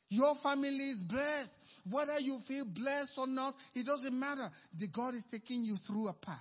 Your 0.09 0.35
family 0.43 0.91
is 0.91 0.99
blessed. 1.07 1.51
Whether 1.89 2.19
you 2.19 2.39
feel 2.47 2.65
blessed 2.65 3.11
or 3.17 3.27
not, 3.27 3.55
it 3.73 3.85
doesn't 3.85 4.17
matter. 4.17 4.49
The 4.79 4.87
God 4.87 5.15
is 5.15 5.23
taking 5.29 5.65
you 5.65 5.77
through 5.87 6.07
a 6.07 6.13
path. 6.13 6.39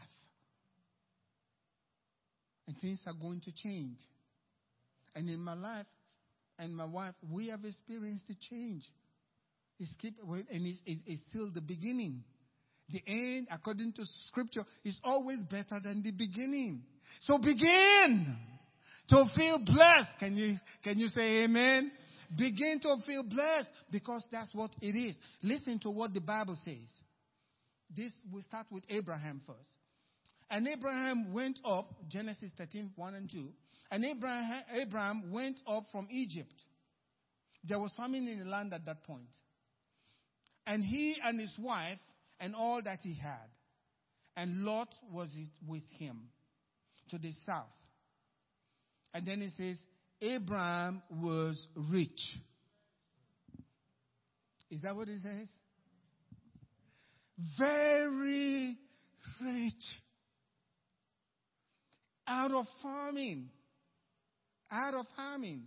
And 2.67 2.77
things 2.79 3.01
are 3.07 3.15
going 3.21 3.41
to 3.41 3.53
change. 3.53 3.99
And 5.15 5.29
in 5.29 5.41
my 5.41 5.55
life 5.55 5.87
and 6.59 6.77
my 6.77 6.85
wife, 6.85 7.15
we 7.31 7.49
have 7.49 7.65
experienced 7.65 8.25
a 8.31 8.37
change. 8.51 8.85
It's 9.81 9.93
keep, 9.99 10.15
and 10.23 10.67
it's, 10.67 10.81
it's 10.87 11.23
still 11.31 11.51
the 11.53 11.61
beginning. 11.61 12.23
The 12.91 13.03
end, 13.07 13.49
according 13.51 13.93
to 13.95 14.03
scripture, 14.29 14.65
is 14.85 14.99
always 15.03 15.43
better 15.45 15.81
than 15.83 16.03
the 16.03 16.11
beginning. 16.11 16.83
So 17.21 17.39
begin 17.39 18.37
to 19.09 19.25
feel 19.37 19.59
blessed. 19.65 20.11
Can 20.19 20.37
you, 20.37 20.57
can 20.83 20.99
you 20.99 21.09
say 21.09 21.45
amen? 21.45 21.93
Begin 22.37 22.81
to 22.83 22.97
feel 23.07 23.23
blessed 23.23 23.69
because 23.91 24.25
that's 24.31 24.49
what 24.55 24.71
it 24.81 24.97
is. 24.97 25.17
Listen 25.43 25.79
to 25.81 25.91
what 25.91 26.15
the 26.15 26.21
Bible 26.21 26.57
says. 26.65 26.89
This 27.95 28.12
we 28.33 28.41
start 28.43 28.67
with 28.71 28.85
Abraham 28.89 29.43
first. 29.47 29.69
And 30.51 30.67
Abraham 30.69 31.33
went 31.33 31.59
up, 31.65 31.95
Genesis 32.09 32.51
13, 32.57 32.93
1 32.97 33.15
and 33.15 33.31
2. 33.31 33.49
And 33.91 34.05
Abraham, 34.05 34.62
Abraham 34.75 35.33
went 35.33 35.59
up 35.67 35.85
from 35.93 36.09
Egypt. 36.11 36.55
There 37.65 37.79
was 37.79 37.93
famine 37.97 38.29
in 38.29 38.39
the 38.39 38.45
land 38.47 38.73
at 38.73 38.85
that 38.87 39.05
point. 39.05 39.29
And 40.67 40.83
he 40.83 41.17
and 41.23 41.41
his 41.41 41.53
wife 41.59 41.99
and 42.43 42.57
all 42.57 42.83
that 42.85 42.99
he 43.03 43.15
had. 43.15 43.49
And 44.37 44.65
Lot 44.65 44.89
was 45.13 45.31
with 45.67 45.85
him 45.99 46.29
to 47.11 47.19
the 47.19 47.33
south. 47.47 47.67
And 49.15 49.25
then 49.25 49.41
it 49.43 49.53
says, 49.57 49.79
Abraham 50.21 51.03
was 51.11 51.67
rich. 51.91 52.11
Is 54.71 54.83
that 54.83 54.97
what 54.97 55.09
it 55.09 55.21
says? 55.23 55.49
Very 57.59 58.77
rich. 59.41 59.75
out 62.27 62.51
of 62.51 62.67
farming. 62.83 63.51
Out 64.71 64.95
of 64.95 65.07
famine. 65.17 65.65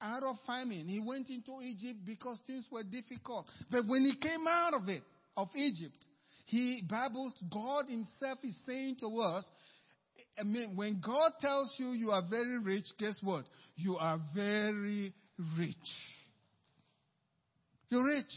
Out 0.00 0.22
of 0.22 0.36
famine. 0.46 0.86
He 0.86 1.00
went 1.00 1.28
into 1.28 1.60
Egypt 1.60 2.00
because 2.06 2.40
things 2.46 2.64
were 2.70 2.84
difficult. 2.84 3.46
But 3.70 3.86
when 3.86 4.02
he 4.02 4.14
came 4.16 4.46
out 4.46 4.74
of 4.74 4.88
it, 4.88 5.02
of 5.36 5.48
Egypt, 5.56 5.96
he, 6.46 6.82
Bible, 6.88 7.32
God 7.52 7.86
himself 7.88 8.38
is 8.42 8.54
saying 8.64 8.96
to 9.00 9.08
us, 9.18 9.44
I 10.38 10.44
mean, 10.44 10.76
when 10.76 11.00
God 11.04 11.32
tells 11.40 11.74
you 11.78 11.88
you 11.88 12.10
are 12.10 12.22
very 12.28 12.58
rich, 12.58 12.86
guess 12.98 13.16
what? 13.22 13.44
You 13.76 13.96
are 13.96 14.20
very 14.34 15.12
rich. 15.58 15.76
You're 17.88 18.04
rich. 18.04 18.32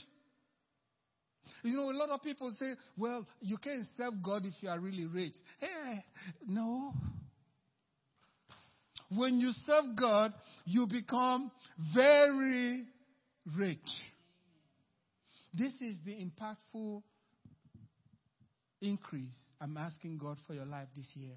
You 1.64 1.76
know, 1.76 1.92
a 1.92 1.94
lot 1.94 2.10
of 2.10 2.24
people 2.24 2.52
say, 2.60 2.72
well, 2.98 3.28
you 3.40 3.58
can't 3.58 3.86
serve 3.96 4.14
God 4.24 4.46
if 4.46 4.54
you 4.62 4.70
are 4.70 4.80
really 4.80 5.06
rich. 5.06 5.36
Hey, 5.60 6.04
no. 6.48 6.94
When 9.14 9.40
you 9.40 9.52
serve 9.66 9.96
God, 10.00 10.34
you 10.66 10.88
become 10.88 11.52
very 11.94 12.86
rich. 13.58 13.80
This 15.54 15.74
is 15.82 15.98
the 16.06 16.14
impactful 16.14 17.04
increase 18.82 19.38
I'm 19.60 19.76
asking 19.78 20.18
God 20.18 20.38
for 20.48 20.54
your 20.54 20.66
life 20.66 20.88
this 20.96 21.10
year. 21.14 21.34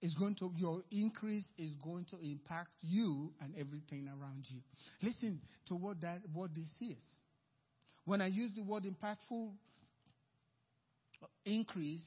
It's 0.00 0.14
going 0.14 0.34
to, 0.36 0.50
your 0.56 0.82
increase 0.90 1.46
is 1.56 1.72
going 1.82 2.06
to 2.10 2.18
impact 2.20 2.70
you 2.82 3.32
and 3.40 3.54
everything 3.58 4.08
around 4.08 4.44
you. 4.48 4.60
Listen 5.02 5.40
to 5.68 5.74
what 5.74 6.00
that, 6.02 6.20
what 6.32 6.54
this 6.54 6.70
is. 6.80 7.02
When 8.04 8.20
I 8.20 8.28
use 8.28 8.50
the 8.56 8.62
word 8.62 8.84
impactful 8.84 9.50
uh, 11.22 11.26
increase, 11.44 12.02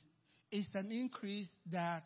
it's 0.52 0.74
an 0.74 0.92
increase 0.92 1.50
that 1.72 2.04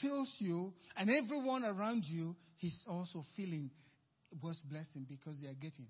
fills 0.00 0.32
you 0.38 0.72
and 0.96 1.10
everyone 1.10 1.64
around 1.64 2.04
you 2.06 2.36
is 2.62 2.76
also 2.86 3.22
feeling 3.36 3.70
God's 4.42 4.62
blessing 4.70 5.06
because 5.08 5.36
they 5.40 5.48
are 5.48 5.54
getting. 5.54 5.86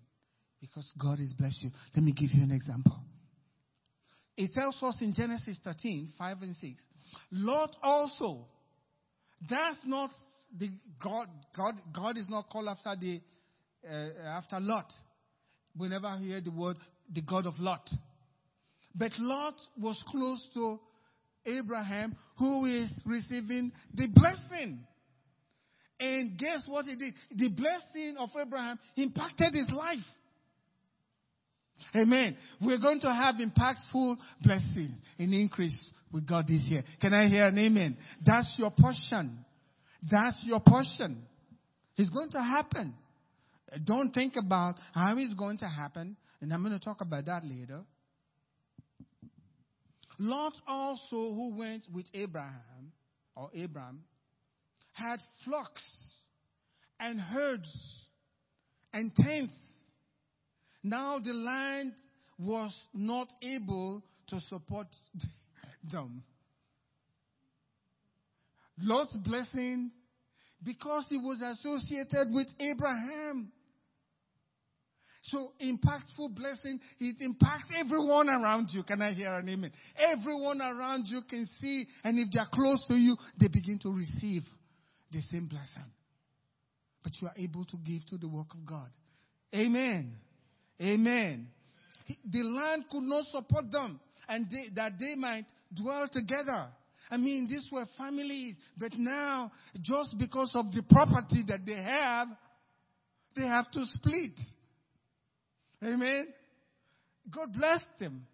Because 0.61 0.91
God 1.01 1.19
has 1.19 1.33
blessed 1.33 1.63
you. 1.63 1.71
Let 1.95 2.05
me 2.05 2.13
give 2.13 2.31
you 2.33 2.43
an 2.43 2.51
example. 2.51 2.99
It 4.37 4.51
tells 4.55 4.83
us 4.83 4.97
in 5.01 5.13
Genesis 5.15 5.59
13, 5.65 6.13
5 6.17 6.37
and 6.43 6.57
6. 6.57 6.73
Lot 7.33 7.77
also, 7.83 8.47
that's 9.49 9.79
not 9.85 10.11
the 10.59 10.71
God, 11.03 11.29
God, 11.57 11.75
God 11.95 12.19
is 12.19 12.29
not 12.29 12.49
called 12.51 12.69
after 12.69 12.95
the, 13.01 13.21
uh, 13.89 14.29
after 14.29 14.57
Lot. 14.61 14.93
Whenever 15.77 16.07
I 16.07 16.19
hear 16.19 16.41
the 16.41 16.51
word, 16.51 16.77
the 17.13 17.23
God 17.23 17.47
of 17.47 17.55
Lot. 17.59 17.89
But 18.95 19.13
Lot 19.19 19.55
was 19.79 20.03
close 20.09 20.49
to 20.55 20.81
Abraham, 21.47 22.17
who 22.39 22.67
is 22.67 23.03
receiving 23.07 23.73
the 23.95 24.09
blessing. 24.09 24.81
And 25.99 26.39
guess 26.39 26.65
what 26.67 26.87
he 26.87 26.97
did? 26.97 27.15
The 27.37 27.49
blessing 27.49 28.17
of 28.19 28.31
Abraham 28.41 28.79
impacted 28.97 29.53
his 29.53 29.71
life. 29.71 29.99
Amen. 31.95 32.37
We're 32.61 32.81
going 32.81 33.01
to 33.01 33.13
have 33.13 33.37
impactful 33.37 34.17
blessings 34.43 35.01
and 35.19 35.33
increase 35.35 35.79
with 36.13 36.27
God 36.27 36.47
this 36.47 36.65
year. 36.69 36.85
Can 37.01 37.15
I 37.15 37.29
hear 37.29 37.47
an 37.47 37.59
amen? 37.59 37.97
That's 38.25 38.55
your 38.59 38.71
portion. 38.71 39.45
That's 40.11 40.37
your 40.45 40.61
portion. 40.61 41.23
It's 41.97 42.11
going 42.11 42.31
to 42.31 42.43
happen. 42.43 42.95
Don't 43.85 44.13
think 44.13 44.35
about 44.37 44.77
how 44.93 45.17
it's 45.17 45.35
going 45.35 45.59
to 45.59 45.67
happen, 45.67 46.17
and 46.41 46.53
I'm 46.53 46.63
going 46.63 46.77
to 46.77 46.85
talk 46.85 47.01
about 47.01 47.27
that 47.27 47.45
later. 47.45 47.83
Lot 50.23 50.53
also, 50.67 51.33
who 51.33 51.57
went 51.57 51.85
with 51.91 52.05
Abraham, 52.13 52.93
or 53.35 53.51
Abram, 53.57 54.05
had 54.93 55.19
flocks 55.47 55.83
and 56.99 57.19
herds 57.19 58.05
and 58.93 59.15
tents. 59.17 59.55
Now 60.83 61.19
the 61.21 61.33
land 61.33 61.95
was 62.39 62.77
not 62.93 63.29
able 63.41 64.03
to 64.29 64.41
support 64.43 64.89
them. 65.91 66.23
Lot's 68.79 69.17
blessing 69.25 69.91
because 70.63 71.07
he 71.09 71.17
was 71.17 71.41
associated 71.41 72.31
with 72.31 72.49
Abraham. 72.59 73.53
So 75.23 75.53
impactful 75.63 76.35
blessing, 76.35 76.81
it 76.99 77.17
impacts 77.21 77.69
everyone 77.79 78.31
around 78.31 78.69
you. 78.71 78.83
Can 78.83 79.03
I 79.03 79.13
hear 79.13 79.33
an 79.35 79.49
amen? 79.49 79.73
Everyone 79.99 80.63
around 80.63 81.05
you 81.07 81.21
can 81.29 81.49
see, 81.61 81.87
and 82.03 82.19
if 82.19 82.29
they're 82.33 82.49
close 82.51 82.83
to 82.89 82.95
you, 82.95 83.17
they 83.39 83.49
begin 83.49 83.79
to 83.83 83.93
receive 83.93 84.43
the 85.13 85.21
same 85.31 85.47
blessing. 85.47 85.91
But 87.03 87.13
you 87.21 87.29
are 87.29 87.35
able 87.37 87.65
to 87.67 87.77
give 87.85 88.07
to 88.11 88.17
the 88.17 88.29
work 88.29 88.55
of 88.55 88.65
God. 88.65 88.89
Amen. 89.55 90.15
Amen. 90.81 91.49
The 92.25 92.43
land 92.43 92.85
could 92.91 93.03
not 93.03 93.27
support 93.31 93.71
them, 93.71 94.01
and 94.27 94.47
they, 94.51 94.71
that 94.75 94.93
they 94.99 95.17
might 95.17 95.47
dwell 95.75 96.09
together. 96.11 96.69
I 97.11 97.17
mean, 97.17 97.47
these 97.49 97.67
were 97.71 97.87
families, 97.99 98.57
but 98.79 98.93
now, 98.97 99.53
just 99.83 100.17
because 100.19 100.53
of 100.55 100.73
the 100.73 100.83
property 100.89 101.45
that 101.49 101.67
they 101.67 101.83
have, 101.83 102.29
they 103.37 103.47
have 103.47 103.71
to 103.73 103.85
split. 103.95 104.33
Amen. 105.83 106.27
God 107.31 107.53
blessed 107.53 107.87
them. 107.99 108.27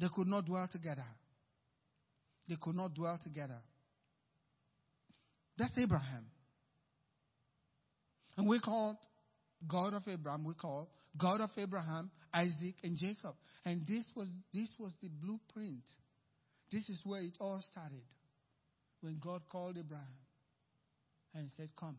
They 0.00 0.06
could 0.14 0.26
not 0.26 0.44
dwell 0.44 0.68
together. 0.70 1.04
They 2.48 2.56
could 2.60 2.74
not 2.74 2.94
dwell 2.94 3.18
together. 3.22 3.58
That's 5.56 5.72
Abraham. 5.78 6.26
And 8.36 8.48
we 8.48 8.58
call 8.58 8.98
God 9.66 9.94
of 9.94 10.02
Abraham, 10.08 10.44
we 10.44 10.54
call 10.54 10.90
God 11.18 11.40
of 11.40 11.50
Abraham, 11.56 12.10
Isaac, 12.32 12.74
and 12.82 12.96
Jacob. 12.96 13.34
And 13.64 13.86
this 13.86 14.04
was, 14.16 14.28
this 14.52 14.68
was 14.78 14.92
the 15.00 15.08
blueprint. 15.08 15.84
This 16.72 16.88
is 16.88 16.98
where 17.04 17.22
it 17.22 17.34
all 17.40 17.62
started. 17.70 18.02
When 19.00 19.18
God 19.22 19.42
called 19.50 19.76
Abraham 19.78 20.06
and 21.34 21.48
said, 21.56 21.68
Come. 21.78 21.96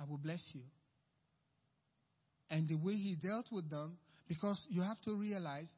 I 0.00 0.04
will 0.08 0.18
bless 0.18 0.42
you. 0.52 0.62
And 2.48 2.68
the 2.68 2.76
way 2.76 2.94
he 2.94 3.16
dealt 3.22 3.46
with 3.52 3.68
them, 3.70 3.98
because 4.28 4.60
you 4.68 4.82
have 4.82 5.00
to 5.02 5.14
realize 5.14 5.68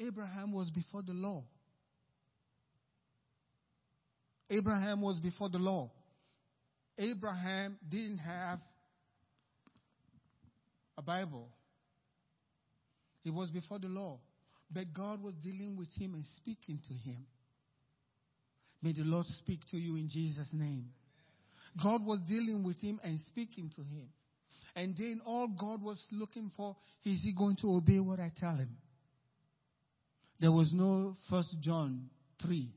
Abraham 0.00 0.52
was 0.52 0.68
before 0.70 1.02
the 1.02 1.12
law. 1.12 1.44
Abraham 4.50 5.00
was 5.00 5.18
before 5.20 5.48
the 5.48 5.58
law. 5.58 5.90
Abraham 6.98 7.78
didn't 7.88 8.18
have 8.18 8.58
a 10.98 11.02
Bible. 11.02 11.48
He 13.22 13.30
was 13.30 13.50
before 13.50 13.78
the 13.78 13.88
law. 13.88 14.18
But 14.70 14.92
God 14.92 15.22
was 15.22 15.34
dealing 15.42 15.76
with 15.76 15.88
him 15.96 16.14
and 16.14 16.24
speaking 16.36 16.80
to 16.88 16.94
him. 16.94 17.26
May 18.82 18.92
the 18.92 19.02
Lord 19.02 19.26
speak 19.38 19.60
to 19.70 19.78
you 19.78 19.96
in 19.96 20.08
Jesus' 20.10 20.50
name. 20.52 20.86
God 21.82 22.04
was 22.04 22.20
dealing 22.28 22.62
with 22.62 22.80
him 22.80 23.00
and 23.02 23.18
speaking 23.28 23.70
to 23.76 23.82
him. 23.82 24.08
And 24.76 24.96
then 24.96 25.20
all 25.24 25.48
God 25.48 25.82
was 25.82 26.02
looking 26.10 26.50
for 26.56 26.76
is 27.04 27.20
he 27.22 27.32
going 27.36 27.56
to 27.56 27.76
obey 27.76 28.00
what 28.00 28.20
I 28.20 28.32
tell 28.38 28.56
him? 28.56 28.76
There 30.40 30.52
was 30.52 30.70
no 30.72 31.14
First 31.30 31.56
John 31.60 32.10
3 32.42 32.68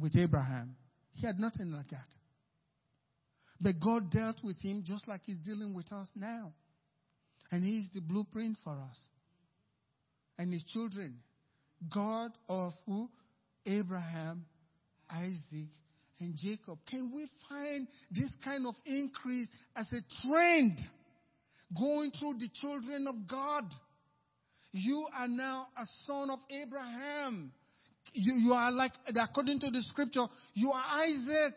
with 0.00 0.16
Abraham. 0.16 0.76
He 1.12 1.26
had 1.26 1.38
nothing 1.38 1.72
like 1.72 1.88
that. 1.90 2.06
But 3.60 3.74
God 3.78 4.10
dealt 4.10 4.42
with 4.42 4.58
him 4.60 4.82
just 4.86 5.06
like 5.06 5.20
he's 5.24 5.36
dealing 5.38 5.74
with 5.74 5.92
us 5.92 6.08
now. 6.14 6.54
And 7.52 7.62
he's 7.62 7.88
the 7.92 8.00
blueprint 8.00 8.56
for 8.64 8.72
us. 8.72 8.98
And 10.38 10.52
his 10.52 10.64
children. 10.64 11.18
God 11.94 12.30
of 12.48 12.72
who? 12.86 13.10
Abraham, 13.66 14.46
Isaac, 15.10 15.68
and 16.20 16.36
Jacob. 16.36 16.78
Can 16.88 17.10
we 17.14 17.28
find 17.48 17.88
this 18.10 18.30
kind 18.44 18.66
of 18.66 18.74
increase 18.84 19.48
as 19.74 19.86
a 19.92 20.00
trend 20.22 20.78
going 21.78 22.12
through 22.12 22.34
the 22.38 22.48
children 22.60 23.06
of 23.08 23.28
God? 23.28 23.64
You 24.72 25.06
are 25.16 25.28
now 25.28 25.66
a 25.76 25.84
son 26.06 26.30
of 26.30 26.38
Abraham. 26.50 27.52
You, 28.12 28.34
you 28.34 28.52
are 28.52 28.70
like, 28.70 28.92
according 29.06 29.60
to 29.60 29.70
the 29.70 29.82
scripture, 29.88 30.26
you 30.54 30.70
are 30.70 30.84
Isaac. 31.04 31.54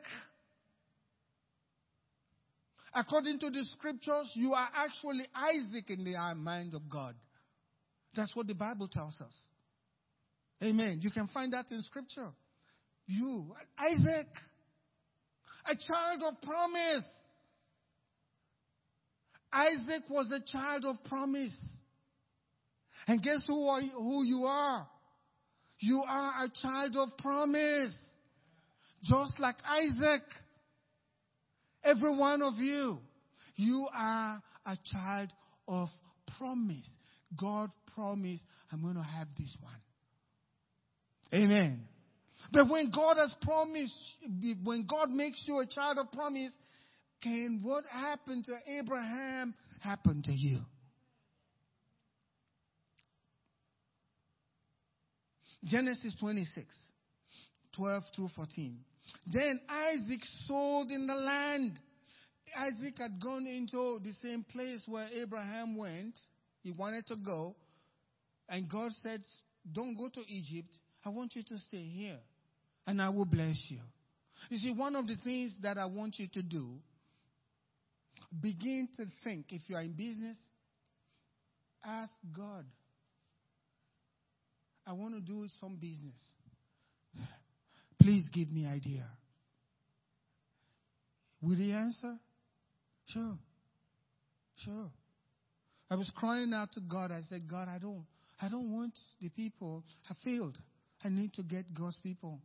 According 2.96 3.40
to 3.40 3.50
the 3.50 3.66
scriptures, 3.74 4.32
you 4.36 4.54
are 4.54 4.70
actually 4.76 5.26
Isaac 5.36 5.90
in 5.90 6.04
the 6.04 6.16
mind 6.36 6.74
of 6.74 6.90
God. 6.90 7.16
That's 8.16 8.36
what 8.36 8.48
the 8.48 8.54
Bible 8.54 8.88
tells 8.88 9.20
us. 9.20 9.36
Amen. 10.64 11.00
You 11.02 11.10
can 11.10 11.28
find 11.34 11.52
that 11.54 11.66
in 11.72 11.82
scripture. 11.82 12.30
You, 13.08 13.54
Isaac 13.78 14.28
a 15.66 15.76
child 15.76 16.24
of 16.28 16.42
promise. 16.42 17.06
Isaac 19.52 20.04
was 20.10 20.32
a 20.32 20.42
child 20.52 20.86
of 20.86 21.04
promise. 21.08 21.56
And 23.08 23.22
guess 23.22 23.44
who, 23.48 23.68
are, 23.68 23.82
who 23.82 24.24
you 24.24 24.46
are? 24.46 24.88
You 25.80 26.04
are 26.08 26.46
a 26.46 26.52
child 26.62 26.96
of 26.96 27.18
promise. 27.18 27.94
Just 29.04 29.40
like 29.40 29.56
Isaac. 29.68 30.24
Every 31.84 32.16
one 32.16 32.42
of 32.42 32.54
you. 32.58 33.00
You 33.56 33.88
are 33.94 34.42
a 34.66 34.78
child 34.92 35.30
of 35.68 35.90
promise. 36.38 36.90
God 37.40 37.70
promised, 37.96 38.44
I'm 38.72 38.82
going 38.82 38.96
to 38.96 39.02
have 39.02 39.28
this 39.38 39.56
one. 39.62 41.42
Amen. 41.42 41.88
But 42.52 42.70
when 42.70 42.92
God 42.92 43.18
has 43.18 43.34
promised, 43.42 43.96
when 44.64 44.86
God 44.90 45.10
makes 45.10 45.44
you 45.48 45.60
a 45.60 45.66
child 45.66 45.98
of 45.98 46.12
promise, 46.12 46.52
can 47.22 47.62
what 47.64 47.84
happened 47.92 48.46
to 48.46 48.56
Abraham 48.80 49.54
happen 49.80 50.22
to 50.24 50.32
you? 50.32 50.60
Genesis 55.64 56.14
26, 56.20 56.76
12 57.76 58.04
through 58.16 58.30
14. 58.36 58.78
Then 59.32 59.60
Isaac 59.70 60.20
sold 60.46 60.92
in 60.92 61.08
the 61.08 61.16
land. 61.16 61.80
Isaac 62.58 62.98
had 62.98 63.22
gone 63.22 63.48
into 63.48 64.00
the 64.04 64.12
same 64.22 64.46
place 64.52 64.84
where 64.86 65.08
Abraham 65.14 65.78
went. 65.78 66.20
He 66.62 66.72
wanted 66.72 67.08
to 67.08 67.16
go. 67.16 67.56
And 68.50 68.70
God 68.70 68.92
said, 69.02 69.22
Don't 69.72 69.96
go 69.96 70.10
to 70.10 70.22
Egypt. 70.28 70.74
I 71.06 71.10
want 71.10 71.36
you 71.36 71.44
to 71.44 71.58
stay 71.58 71.84
here. 71.84 72.20
And 72.86 73.02
I 73.02 73.10
will 73.10 73.26
bless 73.26 73.58
you. 73.70 73.80
You 74.50 74.58
see, 74.58 74.74
one 74.74 74.96
of 74.96 75.08
the 75.08 75.16
things 75.24 75.54
that 75.62 75.78
I 75.78 75.86
want 75.86 76.20
you 76.20 76.28
to 76.34 76.42
do, 76.42 76.80
begin 78.42 78.90
to 78.98 79.06
think. 79.24 79.48
If 79.50 79.62
you 79.68 79.76
are 79.76 79.82
in 79.82 79.94
business, 79.94 80.38
ask 81.86 82.12
God, 82.36 82.66
I 84.86 84.94
want 84.94 85.14
to 85.16 85.22
do 85.22 85.48
some 85.62 85.76
business. 85.76 86.20
Please 88.02 88.28
give 88.34 88.52
me 88.52 88.68
idea. 88.68 89.08
Will 91.42 91.56
he 91.56 91.72
answer? 91.72 92.16
Sure. 93.08 93.38
Sure. 94.58 94.90
I 95.90 95.96
was 95.96 96.12
crying 96.16 96.54
out 96.54 96.74
to 96.74 96.82
God. 96.82 97.12
I 97.12 97.22
said, 97.30 97.50
God, 97.50 97.68
I 97.70 97.78
don't, 97.78 98.06
I 98.42 98.50
don't 98.50 98.74
want 98.74 98.94
the 99.22 99.30
people. 99.30 99.84
I 100.10 100.16
failed. 100.24 100.58
I 101.04 101.10
need 101.10 101.34
to 101.36 101.44
get 101.44 101.74
God's 101.74 101.98
people. 102.02 102.42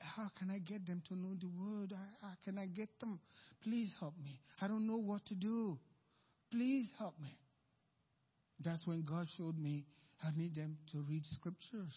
How 0.00 0.28
can 0.38 0.50
I 0.50 0.58
get 0.58 0.86
them 0.86 1.02
to 1.08 1.16
know 1.16 1.34
the 1.40 1.48
word? 1.48 1.92
How 2.22 2.34
can 2.44 2.58
I 2.58 2.66
get 2.66 2.88
them? 3.00 3.20
Please 3.62 3.92
help 3.98 4.14
me. 4.22 4.40
I 4.60 4.68
don't 4.68 4.86
know 4.86 4.98
what 4.98 5.24
to 5.26 5.34
do. 5.34 5.78
Please 6.50 6.88
help 6.98 7.14
me. 7.20 7.36
That's 8.64 8.86
when 8.86 9.02
God 9.02 9.26
showed 9.36 9.58
me 9.58 9.86
I 10.22 10.30
need 10.36 10.54
them 10.54 10.78
to 10.92 10.98
read 11.08 11.24
scriptures 11.26 11.94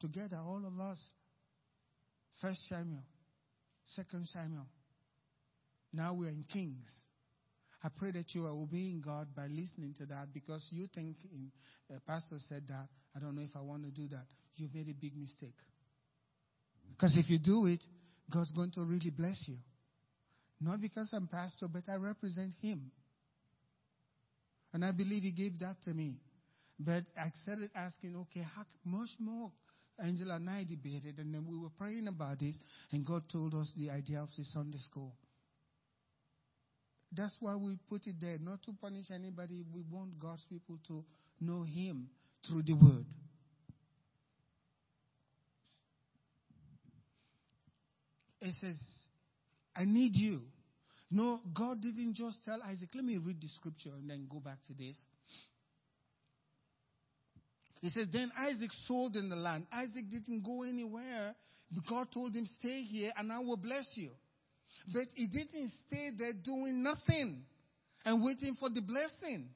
together, 0.00 0.36
all 0.36 0.62
of 0.66 0.78
us. 0.80 0.98
First 2.40 2.60
Samuel, 2.68 3.04
Second 3.96 4.28
Samuel. 4.32 4.66
Now 5.92 6.14
we're 6.14 6.28
in 6.28 6.44
Kings. 6.52 6.90
I 7.82 7.88
pray 7.96 8.10
that 8.12 8.34
you 8.34 8.44
are 8.46 8.50
obeying 8.50 9.02
God 9.04 9.28
by 9.36 9.46
listening 9.46 9.94
to 9.98 10.06
that 10.06 10.28
because 10.32 10.66
you 10.70 10.86
think 10.94 11.16
in, 11.30 11.50
a 11.94 12.00
pastor 12.00 12.36
said 12.48 12.64
that. 12.68 12.88
I 13.14 13.20
don't 13.20 13.36
know 13.36 13.42
if 13.42 13.54
I 13.54 13.60
want 13.60 13.84
to 13.84 13.90
do 13.90 14.08
that. 14.08 14.24
You've 14.56 14.74
made 14.74 14.88
a 14.88 14.94
big 14.94 15.16
mistake. 15.16 15.54
Because 16.90 17.16
if 17.16 17.28
you 17.28 17.38
do 17.38 17.66
it, 17.66 17.82
God's 18.30 18.52
going 18.52 18.70
to 18.72 18.84
really 18.84 19.10
bless 19.10 19.42
you. 19.46 19.56
Not 20.60 20.80
because 20.80 21.10
I'm 21.12 21.26
pastor, 21.26 21.66
but 21.68 21.82
I 21.88 21.96
represent 21.96 22.52
Him. 22.60 22.90
And 24.72 24.84
I 24.84 24.92
believe 24.92 25.22
He 25.22 25.30
gave 25.30 25.58
that 25.60 25.76
to 25.84 25.90
me. 25.90 26.18
But 26.78 27.04
I 27.16 27.30
started 27.42 27.70
asking, 27.74 28.16
okay, 28.16 28.44
how 28.54 28.64
much 28.84 29.10
more? 29.18 29.50
Angela 30.02 30.36
and 30.36 30.50
I 30.50 30.64
debated, 30.64 31.18
and 31.18 31.32
then 31.32 31.46
we 31.48 31.56
were 31.56 31.70
praying 31.78 32.08
about 32.08 32.40
this, 32.40 32.58
and 32.90 33.06
God 33.06 33.22
told 33.30 33.54
us 33.54 33.70
the 33.76 33.90
idea 33.90 34.20
of 34.20 34.28
the 34.36 34.44
Sunday 34.44 34.78
school. 34.78 35.14
That's 37.12 37.36
why 37.38 37.54
we 37.54 37.78
put 37.88 38.06
it 38.08 38.16
there, 38.20 38.38
not 38.40 38.62
to 38.64 38.72
punish 38.80 39.06
anybody. 39.14 39.62
We 39.72 39.82
want 39.88 40.18
God's 40.18 40.44
people 40.50 40.78
to 40.88 41.04
know 41.40 41.62
Him 41.62 42.08
through 42.48 42.62
the 42.62 42.72
Word. 42.72 43.06
It 48.44 48.54
says, 48.60 48.76
I 49.74 49.84
need 49.84 50.14
you. 50.14 50.42
No, 51.10 51.40
God 51.56 51.80
didn't 51.80 52.14
just 52.14 52.44
tell 52.44 52.62
Isaac, 52.62 52.90
let 52.94 53.04
me 53.04 53.16
read 53.16 53.40
the 53.40 53.48
scripture 53.48 53.90
and 53.98 54.08
then 54.08 54.26
go 54.30 54.38
back 54.38 54.58
to 54.66 54.74
this. 54.74 54.96
He 57.80 57.90
says, 57.90 58.08
Then 58.12 58.30
Isaac 58.38 58.70
sold 58.86 59.16
in 59.16 59.30
the 59.30 59.36
land. 59.36 59.66
Isaac 59.72 60.10
didn't 60.10 60.44
go 60.44 60.62
anywhere. 60.62 61.34
God 61.88 62.08
told 62.12 62.34
him, 62.34 62.46
Stay 62.58 62.82
here 62.82 63.12
and 63.16 63.32
I 63.32 63.38
will 63.38 63.56
bless 63.56 63.86
you. 63.94 64.10
But 64.92 65.06
he 65.14 65.26
didn't 65.26 65.72
stay 65.86 66.10
there 66.16 66.32
doing 66.32 66.82
nothing 66.82 67.44
and 68.04 68.22
waiting 68.22 68.56
for 68.60 68.68
the 68.68 68.82
blessing. 68.82 69.48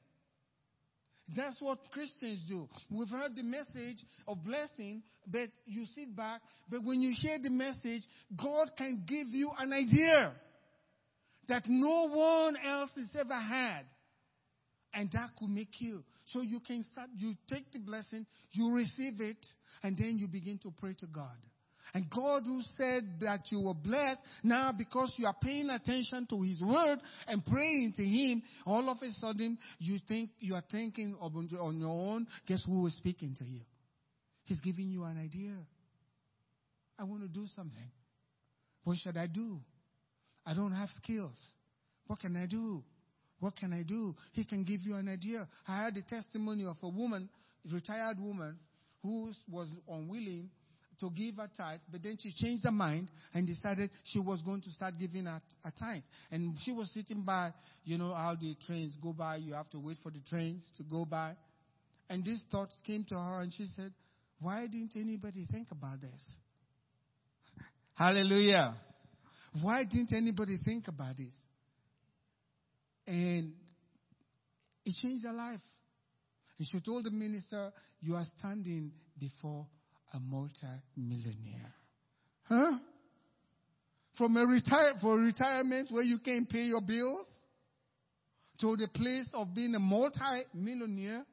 That's 1.35 1.61
what 1.61 1.79
Christians 1.91 2.41
do. 2.47 2.67
We've 2.89 3.09
heard 3.09 3.35
the 3.35 3.43
message 3.43 4.03
of 4.27 4.43
blessing, 4.43 5.03
but 5.27 5.49
you 5.65 5.85
sit 5.95 6.15
back. 6.15 6.41
But 6.69 6.83
when 6.83 7.01
you 7.01 7.13
hear 7.15 7.37
the 7.41 7.51
message, 7.51 8.01
God 8.35 8.71
can 8.77 9.03
give 9.07 9.27
you 9.29 9.51
an 9.59 9.73
idea 9.73 10.33
that 11.47 11.63
no 11.67 12.07
one 12.09 12.55
else 12.65 12.91
has 12.95 13.09
ever 13.19 13.39
had. 13.39 13.83
And 14.93 15.11
that 15.11 15.29
could 15.37 15.49
make 15.49 15.79
you. 15.79 16.03
So 16.33 16.41
you 16.41 16.59
can 16.59 16.83
start, 16.91 17.09
you 17.15 17.33
take 17.47 17.71
the 17.71 17.79
blessing, 17.79 18.25
you 18.51 18.73
receive 18.73 19.21
it, 19.21 19.45
and 19.83 19.95
then 19.95 20.17
you 20.17 20.27
begin 20.27 20.59
to 20.63 20.73
pray 20.79 20.95
to 20.99 21.05
God. 21.05 21.37
And 21.93 22.09
God 22.09 22.43
who 22.45 22.61
said 22.77 23.19
that 23.21 23.51
you 23.51 23.61
were 23.61 23.73
blessed, 23.73 24.21
now 24.43 24.71
because 24.71 25.11
you 25.17 25.25
are 25.25 25.35
paying 25.41 25.69
attention 25.69 26.27
to 26.29 26.41
His 26.41 26.61
word 26.61 26.99
and 27.27 27.45
praying 27.45 27.93
to 27.97 28.03
Him, 28.03 28.43
all 28.65 28.89
of 28.89 28.97
a 29.01 29.11
sudden 29.13 29.57
you 29.79 29.97
think 30.07 30.29
you 30.39 30.55
are 30.55 30.63
thinking 30.71 31.15
on 31.19 31.79
your 31.79 31.89
own. 31.89 32.27
Guess 32.47 32.63
who 32.65 32.85
is 32.87 32.95
speaking 32.97 33.35
to 33.39 33.45
you? 33.45 33.61
He's 34.43 34.59
giving 34.61 34.89
you 34.89 35.03
an 35.03 35.19
idea. 35.19 35.53
I 36.97 37.03
want 37.03 37.21
to 37.21 37.27
do 37.27 37.45
something. 37.55 37.91
What 38.83 38.97
should 38.97 39.17
I 39.17 39.27
do? 39.27 39.59
I 40.45 40.53
don't 40.53 40.73
have 40.73 40.89
skills. 41.03 41.37
What 42.07 42.19
can 42.19 42.35
I 42.35 42.45
do? 42.45 42.83
What 43.39 43.55
can 43.55 43.71
I 43.71 43.83
do? 43.83 44.15
He 44.33 44.43
can 44.43 44.63
give 44.63 44.81
you 44.83 44.95
an 44.95 45.07
idea. 45.07 45.47
I 45.67 45.85
had 45.85 45.95
the 45.95 46.01
testimony 46.01 46.65
of 46.65 46.77
a 46.81 46.89
woman, 46.89 47.29
a 47.69 47.73
retired 47.73 48.19
woman, 48.19 48.57
who 49.01 49.31
was 49.49 49.67
unwilling 49.87 50.49
to 50.99 51.09
give 51.11 51.35
her 51.37 51.49
tithe, 51.55 51.79
but 51.91 52.03
then 52.03 52.17
she 52.21 52.33
changed 52.33 52.65
her 52.65 52.71
mind 52.71 53.09
and 53.33 53.47
decided 53.47 53.89
she 54.03 54.19
was 54.19 54.41
going 54.41 54.61
to 54.61 54.71
start 54.71 54.95
giving 54.99 55.27
a 55.27 55.41
tithe. 55.79 56.01
And 56.31 56.55
she 56.63 56.71
was 56.71 56.91
sitting 56.93 57.23
by, 57.23 57.53
you 57.83 57.97
know, 57.97 58.13
how 58.13 58.35
the 58.39 58.55
trains 58.67 58.95
go 59.01 59.13
by. 59.13 59.37
You 59.37 59.53
have 59.53 59.69
to 59.71 59.79
wait 59.79 59.97
for 60.03 60.11
the 60.11 60.21
trains 60.29 60.63
to 60.77 60.83
go 60.83 61.05
by. 61.05 61.35
And 62.09 62.25
these 62.25 62.43
thoughts 62.51 62.73
came 62.85 63.05
to 63.09 63.15
her 63.15 63.41
and 63.41 63.53
she 63.53 63.67
said, 63.75 63.93
why 64.41 64.67
didn't 64.67 64.95
anybody 64.95 65.45
think 65.51 65.67
about 65.71 66.01
this? 66.01 66.37
Hallelujah. 67.93 68.75
Why 69.61 69.83
didn't 69.83 70.13
anybody 70.13 70.57
think 70.63 70.87
about 70.87 71.17
this? 71.17 71.35
And 73.05 73.53
it 74.85 74.95
changed 75.01 75.25
her 75.25 75.33
life. 75.33 75.61
And 76.57 76.67
she 76.67 76.79
told 76.79 77.05
the 77.05 77.11
minister, 77.11 77.71
You 78.01 78.15
are 78.15 78.25
standing 78.37 78.91
before 79.17 79.65
a 80.13 80.19
multi-millionaire. 80.19 81.73
Huh? 82.43 82.77
From 84.17 84.37
a 84.37 84.45
retire 84.45 84.93
for 85.01 85.17
retirement 85.17 85.91
where 85.91 86.03
you 86.03 86.19
can't 86.19 86.49
pay 86.49 86.63
your 86.63 86.81
bills 86.81 87.27
to 88.61 88.75
the 88.75 88.87
place 88.93 89.27
of 89.33 89.53
being 89.53 89.75
a 89.75 89.79
multi-millionaire. 89.79 91.25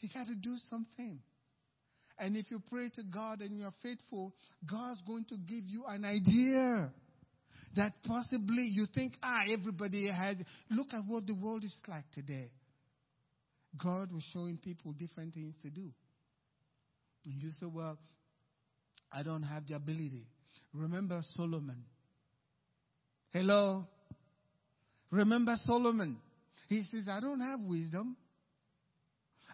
You 0.00 0.08
got 0.12 0.26
to 0.26 0.34
do 0.34 0.54
something. 0.70 1.18
And 2.18 2.36
if 2.36 2.50
you 2.50 2.62
pray 2.70 2.90
to 2.90 3.02
God 3.02 3.40
and 3.40 3.58
you're 3.58 3.74
faithful, 3.82 4.32
God's 4.70 5.00
going 5.06 5.24
to 5.30 5.36
give 5.36 5.64
you 5.66 5.84
an 5.88 6.04
idea 6.04 6.92
that 7.74 7.92
possibly 8.06 8.70
you 8.72 8.86
think, 8.94 9.14
ah, 9.22 9.40
everybody 9.52 10.08
has. 10.10 10.36
Look 10.70 10.88
at 10.92 11.04
what 11.06 11.26
the 11.26 11.34
world 11.34 11.64
is 11.64 11.74
like 11.88 12.04
today. 12.12 12.50
God 13.82 14.12
was 14.12 14.22
showing 14.32 14.58
people 14.58 14.92
different 14.92 15.34
things 15.34 15.54
to 15.62 15.70
do. 15.70 15.90
And 17.24 17.42
you 17.42 17.50
say, 17.50 17.66
well, 17.66 17.98
I 19.12 19.22
don't 19.22 19.42
have 19.42 19.66
the 19.66 19.74
ability. 19.74 20.26
Remember 20.72 21.22
Solomon. 21.36 21.84
Hello? 23.32 23.86
Remember 25.10 25.56
Solomon. 25.64 26.16
He 26.68 26.82
says, 26.90 27.06
I 27.08 27.20
don't 27.20 27.40
have 27.40 27.60
wisdom. 27.60 28.16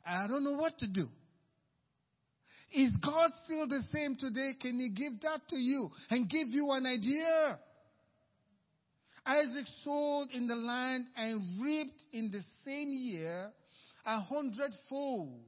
I 0.07 0.27
don't 0.27 0.45
know 0.45 0.55
what 0.57 0.79
to 0.79 0.87
do. 0.87 1.09
Is 2.73 2.97
God 3.03 3.31
still 3.45 3.67
the 3.67 3.83
same 3.93 4.17
today? 4.17 4.53
Can 4.61 4.79
He 4.79 4.91
give 4.91 5.21
that 5.23 5.49
to 5.49 5.57
you 5.57 5.91
and 6.09 6.29
give 6.29 6.49
you 6.49 6.71
an 6.71 6.87
idea? 6.87 7.59
Isaac 9.27 9.67
sowed 9.85 10.29
in 10.33 10.47
the 10.47 10.55
land 10.55 11.07
and 11.17 11.63
reaped 11.63 12.03
in 12.13 12.31
the 12.31 12.43
same 12.65 12.93
year 12.93 13.51
a 14.07 14.21
hundredfold. 14.21 15.41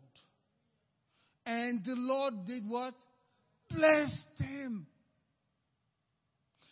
And 1.45 1.85
the 1.85 1.95
Lord 1.97 2.35
did 2.47 2.69
what? 2.69 2.95
Blessed 3.71 4.29
him. 4.39 4.87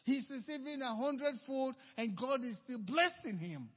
He's 0.05 0.29
receiving 0.31 0.81
a 0.83 0.95
hundredfold 0.95 1.75
and 1.97 2.17
God 2.17 2.41
is 2.45 2.57
still 2.65 2.81
blessing 2.81 3.39
him. 3.39 3.69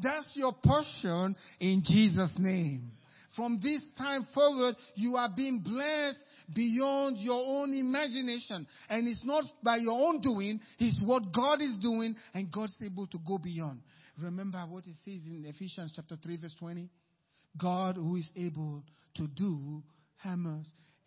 That's 0.00 0.28
your 0.34 0.52
portion 0.52 1.36
in 1.60 1.82
Jesus' 1.84 2.32
name. 2.38 2.92
From 3.36 3.60
this 3.62 3.80
time 3.96 4.26
forward, 4.34 4.76
you 4.94 5.16
are 5.16 5.30
being 5.34 5.60
blessed 5.60 6.18
beyond 6.54 7.18
your 7.18 7.42
own 7.46 7.72
imagination. 7.72 8.66
And 8.88 9.08
it's 9.08 9.24
not 9.24 9.44
by 9.62 9.76
your 9.76 9.98
own 9.98 10.20
doing, 10.20 10.60
it's 10.78 11.00
what 11.02 11.32
God 11.32 11.62
is 11.62 11.76
doing, 11.80 12.14
and 12.34 12.52
God's 12.52 12.74
able 12.84 13.06
to 13.06 13.18
go 13.26 13.38
beyond. 13.38 13.80
Remember 14.20 14.58
what 14.68 14.84
it 14.86 14.94
says 15.04 15.22
in 15.26 15.46
Ephesians 15.46 15.94
chapter 15.96 16.16
3, 16.22 16.36
verse 16.36 16.54
20? 16.58 16.88
God 17.58 17.96
who 17.96 18.16
is 18.16 18.30
able 18.36 18.82
to 19.16 19.26
do 19.28 19.82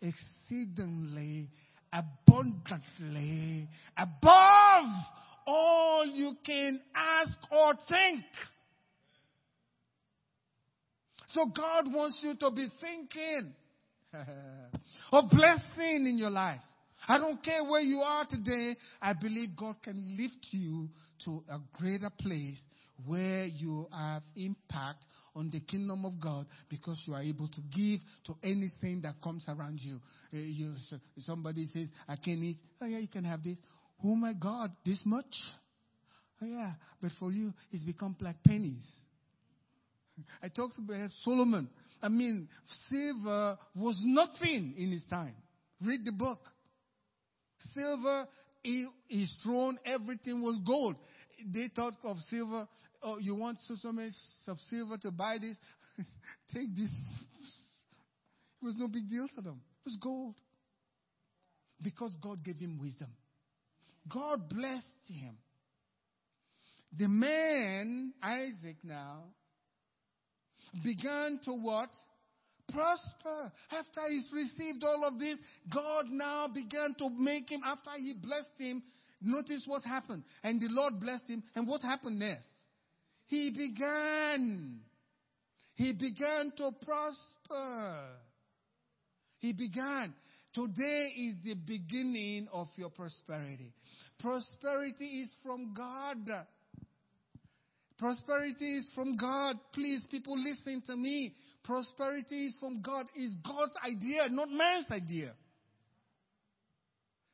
exceedingly, 0.00 1.48
abundantly, 1.92 3.68
above 3.96 4.86
all 5.46 6.04
you 6.06 6.32
can 6.44 6.80
ask 6.94 7.38
or 7.50 7.74
think. 7.88 8.24
So 11.28 11.46
God 11.46 11.92
wants 11.92 12.18
you 12.22 12.34
to 12.36 12.50
be 12.50 12.66
thinking 12.80 13.52
of 15.12 15.30
blessing 15.30 16.06
in 16.06 16.18
your 16.18 16.30
life. 16.30 16.60
I 17.08 17.18
don't 17.18 17.42
care 17.44 17.62
where 17.64 17.82
you 17.82 17.98
are 17.98 18.24
today. 18.28 18.74
I 19.00 19.12
believe 19.20 19.50
God 19.56 19.76
can 19.82 20.16
lift 20.18 20.46
you 20.50 20.88
to 21.24 21.42
a 21.50 21.58
greater 21.78 22.10
place 22.18 22.60
where 23.04 23.44
you 23.44 23.86
have 23.92 24.22
impact 24.34 25.04
on 25.36 25.50
the 25.50 25.60
kingdom 25.60 26.04
of 26.04 26.18
God 26.18 26.46
because 26.68 27.00
you 27.04 27.14
are 27.14 27.22
able 27.22 27.46
to 27.48 27.60
give 27.76 28.00
to 28.24 28.34
anything 28.42 29.02
that 29.02 29.14
comes 29.22 29.44
around 29.48 29.78
you. 29.80 30.00
Uh, 30.32 30.38
you 30.38 30.74
so 30.88 30.96
somebody 31.20 31.68
says, 31.72 31.88
I 32.08 32.16
can 32.16 32.42
eat. 32.42 32.56
Oh 32.80 32.86
yeah, 32.86 32.98
you 32.98 33.08
can 33.08 33.24
have 33.24 33.44
this. 33.44 33.58
Oh 34.02 34.16
my 34.16 34.32
God, 34.32 34.72
this 34.84 34.98
much? 35.04 35.26
Oh 36.42 36.46
yeah, 36.46 36.72
but 37.00 37.12
for 37.20 37.30
you, 37.30 37.52
it's 37.70 37.84
become 37.84 38.16
like 38.20 38.42
pennies. 38.42 38.86
I 40.42 40.48
talked 40.48 40.78
about 40.78 41.10
Solomon. 41.22 41.68
I 42.02 42.08
mean, 42.08 42.48
silver 42.88 43.58
was 43.74 44.00
nothing 44.02 44.74
in 44.78 44.90
his 44.90 45.04
time. 45.08 45.34
Read 45.84 46.04
the 46.04 46.12
book. 46.12 46.38
Silver, 47.74 48.26
his 49.08 49.34
throne, 49.42 49.78
everything 49.84 50.40
was 50.42 50.58
gold. 50.66 50.96
They 51.52 51.68
thought 51.74 51.94
of 52.04 52.16
silver. 52.30 52.66
Oh, 53.08 53.18
you 53.18 53.36
want 53.36 53.58
so, 53.68 53.76
so 53.80 53.92
much 53.92 54.14
of 54.48 54.58
silver 54.68 54.98
to 54.98 55.12
buy 55.12 55.38
this? 55.40 55.56
Take 56.52 56.74
this. 56.74 56.90
It 58.60 58.64
was 58.64 58.74
no 58.76 58.88
big 58.88 59.08
deal 59.08 59.28
to 59.36 59.40
them. 59.40 59.60
It 59.84 59.90
was 59.90 59.98
gold. 60.02 60.34
Because 61.80 62.16
God 62.20 62.42
gave 62.42 62.56
him 62.56 62.80
wisdom. 62.80 63.06
God 64.12 64.48
blessed 64.48 64.84
him. 65.06 65.36
The 66.98 67.06
man, 67.06 68.12
Isaac 68.20 68.78
now, 68.82 69.26
began 70.82 71.38
to 71.44 71.52
what? 71.52 71.90
Prosper. 72.72 73.52
After 73.70 74.00
he's 74.10 74.28
received 74.32 74.82
all 74.82 75.04
of 75.06 75.20
this, 75.20 75.38
God 75.72 76.06
now 76.10 76.48
began 76.48 76.96
to 76.98 77.08
make 77.10 77.52
him, 77.52 77.60
after 77.64 77.90
he 77.98 78.14
blessed 78.14 78.50
him, 78.58 78.82
notice 79.22 79.62
what 79.64 79.84
happened. 79.84 80.24
And 80.42 80.60
the 80.60 80.68
Lord 80.70 80.98
blessed 80.98 81.28
him. 81.28 81.44
And 81.54 81.68
what 81.68 81.82
happened 81.82 82.18
next? 82.18 82.48
He 83.26 83.50
began. 83.50 84.80
He 85.74 85.92
began 85.92 86.52
to 86.56 86.70
prosper. 86.84 87.98
He 89.38 89.52
began. 89.52 90.14
Today 90.54 91.12
is 91.16 91.34
the 91.44 91.54
beginning 91.54 92.48
of 92.52 92.68
your 92.76 92.90
prosperity. 92.90 93.72
Prosperity 94.18 95.22
is 95.22 95.30
from 95.42 95.74
God. 95.74 96.46
Prosperity 97.98 98.78
is 98.78 98.88
from 98.94 99.16
God. 99.16 99.56
Please, 99.72 100.04
people, 100.10 100.38
listen 100.38 100.82
to 100.86 100.96
me. 100.96 101.34
Prosperity 101.64 102.46
is 102.46 102.56
from 102.58 102.80
God. 102.80 103.06
It's 103.14 103.34
God's 103.44 103.74
idea, 103.84 104.28
not 104.30 104.48
man's 104.50 104.90
idea. 104.90 105.32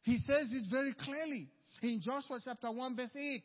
He 0.02 0.18
says 0.18 0.48
it 0.50 0.66
very 0.70 0.94
clearly 0.94 1.48
in 1.82 2.00
Joshua 2.00 2.40
chapter 2.44 2.70
1, 2.70 2.96
verse 2.96 3.10
8. 3.14 3.42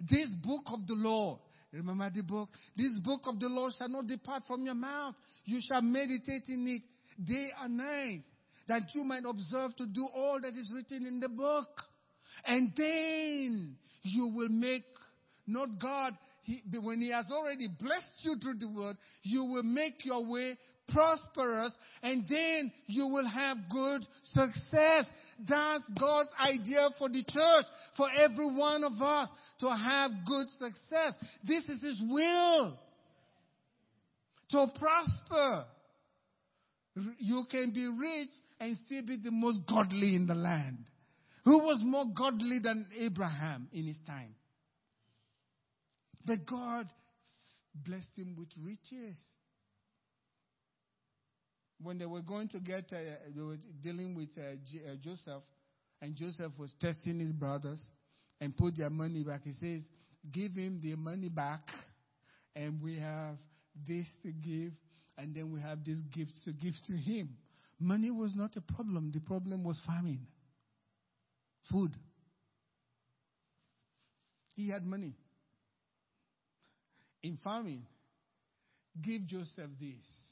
This 0.00 0.28
book 0.42 0.62
of 0.66 0.86
the 0.86 0.94
law, 0.94 1.40
remember 1.72 2.10
the 2.14 2.22
book? 2.22 2.50
This 2.76 2.98
book 3.04 3.22
of 3.24 3.40
the 3.40 3.48
law 3.48 3.68
shall 3.76 3.88
not 3.88 4.06
depart 4.06 4.44
from 4.46 4.64
your 4.64 4.74
mouth. 4.74 5.14
You 5.44 5.60
shall 5.60 5.82
meditate 5.82 6.44
in 6.48 6.66
it 6.68 6.82
day 7.26 7.50
and 7.60 7.76
night, 7.76 8.22
that 8.68 8.82
you 8.94 9.02
might 9.04 9.24
observe 9.24 9.74
to 9.76 9.86
do 9.86 10.06
all 10.14 10.38
that 10.40 10.54
is 10.56 10.70
written 10.74 11.06
in 11.06 11.20
the 11.20 11.28
book. 11.28 11.68
And 12.44 12.72
then 12.76 13.76
you 14.02 14.28
will 14.28 14.50
make 14.50 14.84
not 15.46 15.80
God. 15.80 16.16
He, 16.42 16.62
when 16.80 17.00
He 17.00 17.10
has 17.10 17.26
already 17.30 17.68
blessed 17.68 18.12
you 18.20 18.36
through 18.40 18.58
the 18.58 18.68
word, 18.68 18.96
you 19.22 19.44
will 19.44 19.64
make 19.64 20.04
your 20.04 20.24
way 20.30 20.56
prosperous 20.88 21.72
and 22.02 22.24
then 22.28 22.72
you 22.86 23.06
will 23.06 23.28
have 23.28 23.56
good 23.70 24.06
success. 24.24 25.06
That's 25.48 25.84
God's 25.98 26.30
idea 26.40 26.88
for 26.98 27.08
the 27.08 27.24
church, 27.24 27.66
for 27.96 28.08
every 28.10 28.50
one 28.50 28.84
of 28.84 29.00
us 29.00 29.28
to 29.60 29.68
have 29.68 30.10
good 30.26 30.46
success. 30.58 31.14
This 31.46 31.64
is 31.68 31.82
His 31.82 32.00
will. 32.08 32.78
To 34.50 34.66
prosper. 34.78 35.66
You 37.18 37.44
can 37.50 37.72
be 37.72 37.86
rich 37.86 38.30
and 38.60 38.76
still 38.86 39.06
be 39.06 39.18
the 39.22 39.30
most 39.30 39.60
godly 39.68 40.14
in 40.14 40.26
the 40.26 40.34
land. 40.34 40.78
Who 41.44 41.58
was 41.58 41.80
more 41.82 42.04
godly 42.14 42.58
than 42.58 42.86
Abraham 42.98 43.68
in 43.72 43.86
his 43.86 43.98
time? 44.06 44.34
But 46.24 46.44
God 46.44 46.88
blessed 47.86 48.10
him 48.16 48.34
with 48.36 48.48
riches. 48.62 49.18
When 51.80 51.98
they 51.98 52.06
were 52.06 52.22
going 52.22 52.48
to 52.48 52.60
get, 52.60 52.92
uh, 52.92 52.96
they 53.34 53.40
were 53.42 53.58
dealing 53.82 54.14
with 54.16 54.30
uh, 54.36 54.56
J- 54.70 54.82
uh, 54.90 54.96
Joseph, 55.02 55.42
and 56.02 56.14
Joseph 56.16 56.52
was 56.58 56.74
testing 56.80 57.20
his 57.20 57.32
brothers 57.32 57.80
and 58.40 58.56
put 58.56 58.76
their 58.76 58.90
money 58.90 59.22
back. 59.22 59.42
He 59.44 59.52
says, 59.52 59.82
Give 60.32 60.52
him 60.52 60.80
the 60.82 60.96
money 60.96 61.28
back, 61.28 61.62
and 62.56 62.82
we 62.82 62.98
have 62.98 63.36
this 63.86 64.06
to 64.22 64.32
give, 64.32 64.72
and 65.16 65.34
then 65.34 65.52
we 65.52 65.60
have 65.60 65.84
these 65.84 66.02
gifts 66.12 66.42
to 66.44 66.52
give 66.52 66.74
to 66.88 66.92
him. 66.94 67.30
Money 67.78 68.10
was 68.10 68.34
not 68.34 68.56
a 68.56 68.60
problem, 68.60 69.12
the 69.14 69.20
problem 69.20 69.62
was 69.62 69.80
famine, 69.86 70.26
food. 71.70 71.92
He 74.56 74.68
had 74.68 74.84
money 74.84 75.14
in 77.22 77.38
farming, 77.44 77.86
give 79.00 79.24
Joseph 79.26 79.70
this. 79.78 80.27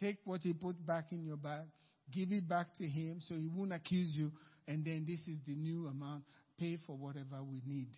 Take 0.00 0.18
what 0.24 0.42
he 0.42 0.52
put 0.52 0.84
back 0.86 1.12
in 1.12 1.24
your 1.24 1.36
bag, 1.36 1.66
give 2.12 2.30
it 2.30 2.48
back 2.48 2.68
to 2.78 2.84
him 2.84 3.18
so 3.20 3.34
he 3.34 3.48
won't 3.52 3.72
accuse 3.72 4.14
you, 4.14 4.30
and 4.66 4.84
then 4.84 5.04
this 5.06 5.20
is 5.26 5.40
the 5.46 5.54
new 5.54 5.86
amount. 5.88 6.24
Pay 6.58 6.78
for 6.86 6.96
whatever 6.96 7.42
we 7.42 7.62
need. 7.66 7.88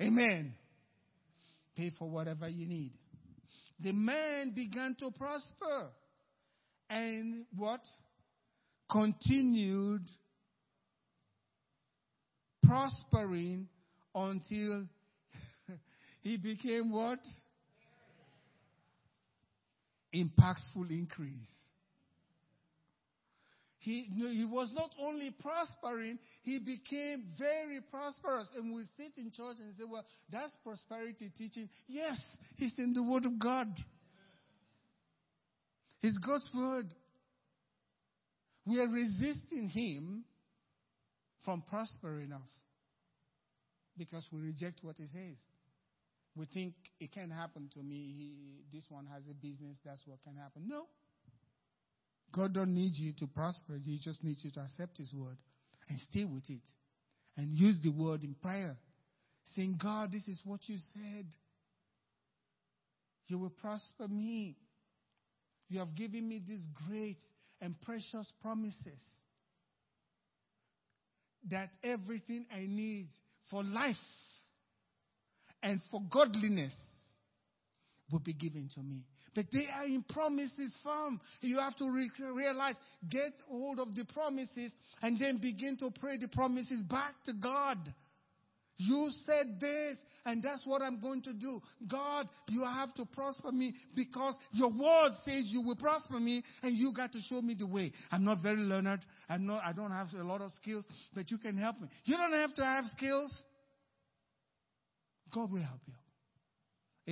Amen. 0.00 0.54
Pay 1.76 1.90
for 1.98 2.08
whatever 2.08 2.48
you 2.48 2.66
need. 2.66 2.92
The 3.80 3.92
man 3.92 4.52
began 4.54 4.96
to 5.00 5.10
prosper 5.10 5.90
and 6.90 7.46
what? 7.56 7.80
Continued 8.90 10.02
prospering 12.64 13.68
until 14.14 14.86
he 16.22 16.36
became 16.36 16.90
what? 16.90 17.20
Impactful 20.14 20.90
increase. 20.90 21.70
He, 23.78 24.02
he 24.14 24.44
was 24.44 24.70
not 24.74 24.90
only 25.00 25.34
prospering, 25.40 26.18
he 26.42 26.58
became 26.58 27.24
very 27.38 27.80
prosperous. 27.90 28.50
And 28.54 28.74
we 28.74 28.84
sit 28.98 29.16
in 29.16 29.30
church 29.30 29.56
and 29.58 29.74
say, 29.76 29.84
well, 29.90 30.04
that's 30.30 30.52
prosperity 30.62 31.32
teaching. 31.36 31.68
Yes, 31.88 32.20
it's 32.58 32.76
in 32.78 32.92
the 32.92 33.02
Word 33.02 33.24
of 33.24 33.38
God. 33.38 33.68
It's 36.02 36.18
God's 36.18 36.48
Word. 36.54 36.92
We 38.66 38.80
are 38.80 38.88
resisting 38.88 39.68
Him 39.68 40.24
from 41.44 41.62
prospering 41.62 42.32
us 42.32 42.50
because 43.96 44.26
we 44.30 44.40
reject 44.40 44.80
what 44.82 44.96
He 44.98 45.06
says 45.06 45.38
we 46.36 46.46
think 46.46 46.74
it 47.00 47.12
can 47.12 47.30
happen 47.30 47.68
to 47.74 47.82
me. 47.82 47.96
He, 48.16 48.76
this 48.76 48.84
one 48.88 49.06
has 49.12 49.22
a 49.30 49.34
business, 49.34 49.78
that's 49.84 50.02
what 50.06 50.22
can 50.22 50.36
happen. 50.36 50.62
No. 50.66 50.84
God 52.32 52.54
don't 52.54 52.74
need 52.74 52.92
you 52.94 53.12
to 53.18 53.26
prosper. 53.26 53.78
He 53.82 53.98
just 54.02 54.22
needs 54.22 54.44
you 54.44 54.50
to 54.52 54.60
accept 54.60 54.98
His 54.98 55.12
word 55.12 55.36
and 55.88 55.98
stay 56.10 56.24
with 56.24 56.48
it. 56.48 56.62
And 57.36 57.56
use 57.56 57.76
the 57.82 57.90
word 57.90 58.22
in 58.22 58.34
prayer. 58.34 58.76
Saying, 59.56 59.78
God, 59.82 60.12
this 60.12 60.26
is 60.28 60.38
what 60.44 60.60
you 60.66 60.76
said. 60.94 61.26
You 63.26 63.38
will 63.38 63.50
prosper 63.50 64.06
me. 64.08 64.56
You 65.68 65.78
have 65.78 65.94
given 65.94 66.28
me 66.28 66.42
these 66.46 66.66
great 66.86 67.18
and 67.60 67.80
precious 67.82 68.30
promises 68.42 69.02
that 71.48 71.70
everything 71.82 72.46
I 72.54 72.66
need 72.68 73.08
for 73.50 73.62
life 73.64 73.96
and 75.62 75.80
for 75.90 76.02
godliness 76.10 76.74
will 78.10 78.20
be 78.20 78.32
given 78.32 78.68
to 78.74 78.80
me. 78.80 79.04
But 79.34 79.46
they 79.52 79.66
are 79.72 79.84
in 79.84 80.04
promises 80.08 80.76
form. 80.82 81.20
You 81.40 81.58
have 81.58 81.76
to 81.76 81.90
re- 81.90 82.10
realize, 82.34 82.74
get 83.08 83.32
hold 83.48 83.78
of 83.78 83.94
the 83.94 84.04
promises 84.12 84.72
and 85.02 85.20
then 85.20 85.38
begin 85.38 85.76
to 85.78 85.90
pray 86.00 86.18
the 86.18 86.28
promises 86.28 86.82
back 86.82 87.14
to 87.26 87.32
God. 87.34 87.78
You 88.82 89.10
said 89.26 89.60
this, 89.60 89.98
and 90.24 90.42
that's 90.42 90.62
what 90.64 90.80
I'm 90.80 91.00
going 91.00 91.20
to 91.24 91.34
do. 91.34 91.60
God, 91.86 92.30
you 92.48 92.64
have 92.64 92.94
to 92.94 93.04
prosper 93.04 93.52
me 93.52 93.74
because 93.94 94.34
your 94.52 94.70
word 94.70 95.12
says 95.26 95.44
you 95.48 95.60
will 95.60 95.76
prosper 95.76 96.18
me, 96.18 96.42
and 96.62 96.74
you 96.74 96.90
got 96.96 97.12
to 97.12 97.20
show 97.28 97.42
me 97.42 97.54
the 97.58 97.66
way. 97.66 97.92
I'm 98.10 98.24
not 98.24 98.42
very 98.42 98.56
learned. 98.56 99.04
I'm 99.28 99.44
not, 99.44 99.62
I 99.66 99.72
don't 99.74 99.90
have 99.90 100.08
a 100.18 100.24
lot 100.24 100.40
of 100.40 100.50
skills, 100.62 100.86
but 101.14 101.30
you 101.30 101.36
can 101.36 101.58
help 101.58 101.78
me. 101.78 101.88
You 102.06 102.16
don't 102.16 102.32
have 102.32 102.54
to 102.54 102.64
have 102.64 102.86
skills. 102.96 103.30
God 105.32 105.50
will 105.52 105.62
help 105.62 105.80
you. 105.86 105.94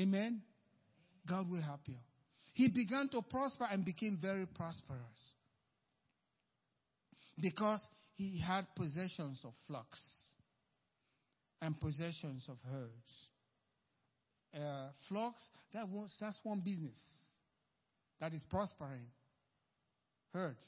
Amen. 0.01 0.43
God 1.29 1.51
will 1.51 1.63
help 1.63 1.81
you. 1.87 1.97
He 2.55 2.69
began 2.69 3.09
to 3.11 3.23
prosper 3.23 3.67
and 3.71 3.85
became 3.85 4.19
very 4.21 4.47
prosperous 4.47 4.99
because 7.41 7.81
he 8.17 8.41
had 8.41 8.67
possessions 8.75 9.41
of 9.45 9.53
flocks 9.67 10.01
and 11.63 11.79
possessions 11.79 12.45
of 12.49 12.57
herds. 12.71 13.29
Uh, 14.55 14.89
flocks, 15.09 15.43
that 15.75 15.89
was, 15.89 16.11
that's 16.21 16.39
one 16.43 16.61
business 16.61 16.99
that 18.21 18.33
is 18.33 18.43
prospering. 18.51 19.07
Herds. 20.33 20.65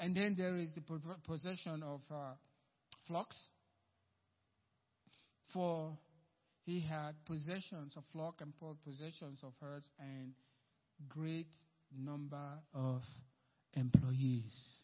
And 0.00 0.14
then 0.16 0.36
there 0.38 0.56
is 0.56 0.68
the 0.74 0.82
possession 1.26 1.82
of 1.82 2.00
uh, 2.10 2.34
flocks. 3.08 3.36
For 5.52 5.96
he 6.64 6.80
had 6.80 7.12
possessions 7.24 7.94
of 7.96 8.04
flock 8.12 8.40
and 8.40 8.52
possessions 8.84 9.40
of 9.42 9.52
herds 9.60 9.90
and 9.98 10.32
great 11.08 11.52
number 11.96 12.60
of 12.74 13.02
employees 13.74 14.78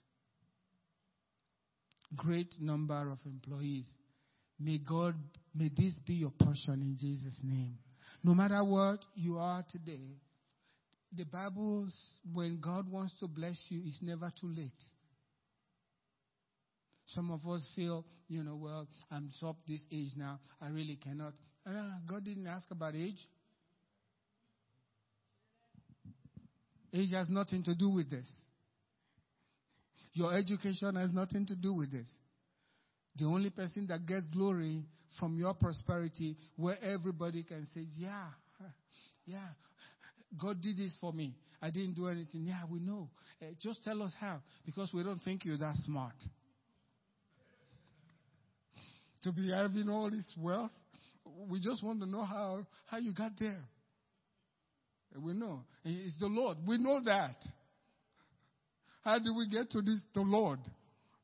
great 2.17 2.55
number 2.61 3.11
of 3.11 3.19
employees. 3.27 3.87
May 4.59 4.79
God, 4.79 5.15
may 5.55 5.71
this 5.77 5.95
be 6.07 6.15
your 6.15 6.31
portion 6.31 6.81
in 6.83 6.97
Jesus' 6.99 7.41
name. 7.43 7.77
No 8.23 8.35
matter 8.35 8.63
what 8.65 9.01
you 9.15 9.39
are 9.39 9.65
today, 9.71 10.17
the 11.17 11.25
Bible, 11.25 11.89
when 12.33 12.61
God 12.61 12.91
wants 12.91 13.15
to 13.21 13.29
bless 13.29 13.61
you, 13.69 13.83
it's 13.85 14.03
never 14.03 14.33
too 14.41 14.49
late. 14.49 14.73
Some 17.14 17.31
of 17.31 17.46
us 17.46 17.66
feel, 17.77 18.05
you 18.29 18.42
know, 18.42 18.57
well, 18.57 18.88
I'm 19.11 19.31
up 19.42 19.57
this 19.68 19.83
age 19.92 20.11
now. 20.16 20.40
I 20.61 20.68
really 20.68 20.96
cannot. 20.96 21.35
Uh, 21.66 21.90
God 22.09 22.24
didn't 22.24 22.46
ask 22.46 22.70
about 22.70 22.94
age. 22.94 23.18
Age 26.92 27.11
has 27.12 27.29
nothing 27.29 27.62
to 27.64 27.74
do 27.74 27.90
with 27.90 28.11
this. 28.11 28.31
Your 30.12 30.33
education 30.33 30.94
has 30.94 31.12
nothing 31.12 31.46
to 31.46 31.57
do 31.57 31.72
with 31.72 31.90
this. 31.90 32.09
The 33.16 33.24
only 33.24 33.50
person 33.50 33.87
that 33.88 34.07
gets 34.07 34.27
glory 34.27 34.85
from 35.18 35.37
your 35.38 35.55
prosperity, 35.55 36.37
where 36.57 36.77
everybody 36.83 37.42
can 37.44 37.66
say, 37.74 37.87
Yeah, 37.96 38.29
yeah, 39.27 39.48
God 40.40 40.61
did 40.61 40.77
this 40.77 40.92
for 41.00 41.12
me. 41.12 41.35
I 41.62 41.70
didn't 41.70 41.94
do 41.94 42.09
anything. 42.09 42.44
Yeah, 42.44 42.62
we 42.70 42.81
know. 42.81 43.09
Uh, 43.40 43.46
just 43.61 43.83
tell 43.85 44.03
us 44.03 44.12
how, 44.20 44.40
because 44.66 44.92
we 44.92 45.03
don't 45.03 45.22
think 45.22 45.44
you're 45.44 45.59
that 45.59 45.77
smart. 45.85 46.14
To 49.25 49.33
be 49.33 49.51
having 49.51 49.89
all 49.89 50.11
this 50.11 50.27
wealth, 50.39 50.71
we 51.49 51.59
just 51.61 51.83
want 51.83 52.01
to 52.01 52.07
know 52.07 52.25
how, 52.25 52.65
how 52.87 52.99
you 52.99 53.13
got 53.13 53.33
there. 53.39 53.65
We 55.21 55.33
know. 55.33 55.65
It's 55.85 56.19
the 56.19 56.27
Lord. 56.27 56.59
We 56.67 56.79
know 56.79 57.01
that. 57.05 57.37
How 59.03 59.19
do 59.19 59.35
we 59.35 59.49
get 59.49 59.71
to 59.71 59.81
this? 59.81 60.01
The 60.15 60.23
Lord. 60.23 60.59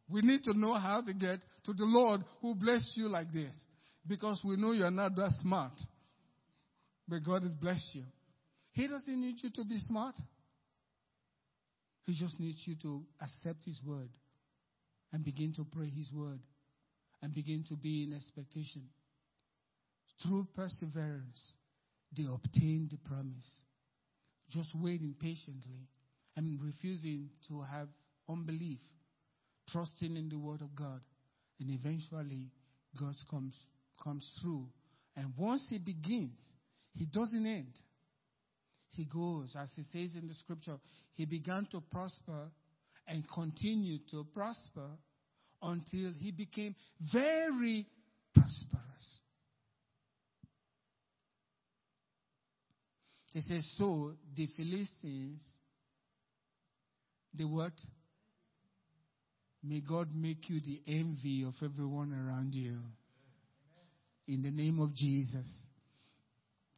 We 0.09 0.23
need 0.23 0.45
to 0.45 0.59
know 0.59 0.75
how 0.75 1.03
to 1.03 1.13
get 1.13 1.41
to 1.65 1.73
the 1.73 1.85
Lord 1.85 2.23
who 2.41 2.55
blessed 2.55 2.93
you 2.95 3.09
like 3.09 3.33
this. 3.33 3.55
Because 4.07 4.41
we 4.45 4.57
know 4.57 4.73
you're 4.73 4.91
not 4.91 5.17
that 5.17 5.33
smart. 5.41 5.73
But 7.09 7.25
God 7.25 7.43
has 7.43 7.55
blessed 7.55 7.95
you. 7.95 8.05
He 8.73 8.87
doesn't 8.87 9.21
need 9.21 9.37
you 9.43 9.51
to 9.51 9.65
be 9.65 9.79
smart. 9.87 10.15
He 12.05 12.15
just 12.15 12.39
needs 12.39 12.63
you 12.65 12.77
to 12.83 13.03
accept 13.21 13.65
His 13.65 13.81
word 13.85 14.09
and 15.13 15.25
begin 15.25 15.53
to 15.55 15.67
pray 15.71 15.89
His 15.89 16.11
word 16.13 16.41
and 17.22 17.35
begin 17.35 17.64
to 17.68 17.76
be 17.76 18.04
in 18.04 18.14
expectation. 18.14 18.83
Through 20.22 20.48
perseverance, 20.54 21.54
they 22.16 22.24
obtain 22.24 22.88
the 22.90 22.98
promise. 23.09 23.48
Just 24.50 24.70
waiting 24.74 25.14
patiently 25.20 25.88
and 26.37 26.61
refusing 26.62 27.30
to 27.48 27.62
have 27.62 27.88
unbelief, 28.28 28.80
trusting 29.70 30.16
in 30.16 30.28
the 30.28 30.38
word 30.38 30.61
of 30.61 30.74
God. 30.74 31.00
And 31.61 31.70
eventually, 31.70 32.50
God 32.98 33.14
comes, 33.30 33.54
comes 34.02 34.28
through. 34.42 34.66
And 35.16 35.33
once 35.38 35.64
He 35.68 35.78
begins, 35.78 36.38
He 36.92 37.06
doesn't 37.06 37.46
end. 37.46 37.78
He 38.90 39.04
goes, 39.04 39.54
as 39.61 39.70
He 39.76 39.83
says 39.83 40.16
in 40.20 40.26
the 40.26 40.35
scripture, 40.35 40.78
He 41.14 41.24
began 41.26 41.66
to 41.70 41.80
prosper 41.92 42.50
and 43.06 43.24
continued 43.33 44.09
to 44.11 44.26
prosper 44.35 44.88
until 45.62 46.12
He 46.18 46.31
became 46.31 46.75
very 47.12 47.87
prosperous. 48.35 49.18
It 53.33 53.44
says, 53.46 53.68
So 53.79 54.12
the 54.37 54.49
Philistines 54.57 55.42
the 57.35 57.44
what? 57.44 57.73
May 59.62 59.81
God 59.81 60.09
make 60.14 60.49
you 60.49 60.61
the 60.61 60.81
envy 60.87 61.44
of 61.44 61.55
everyone 61.62 62.12
around 62.12 62.55
you. 62.55 62.79
In 64.27 64.42
the 64.42 64.51
name 64.51 64.81
of 64.81 64.94
Jesus. 64.94 65.49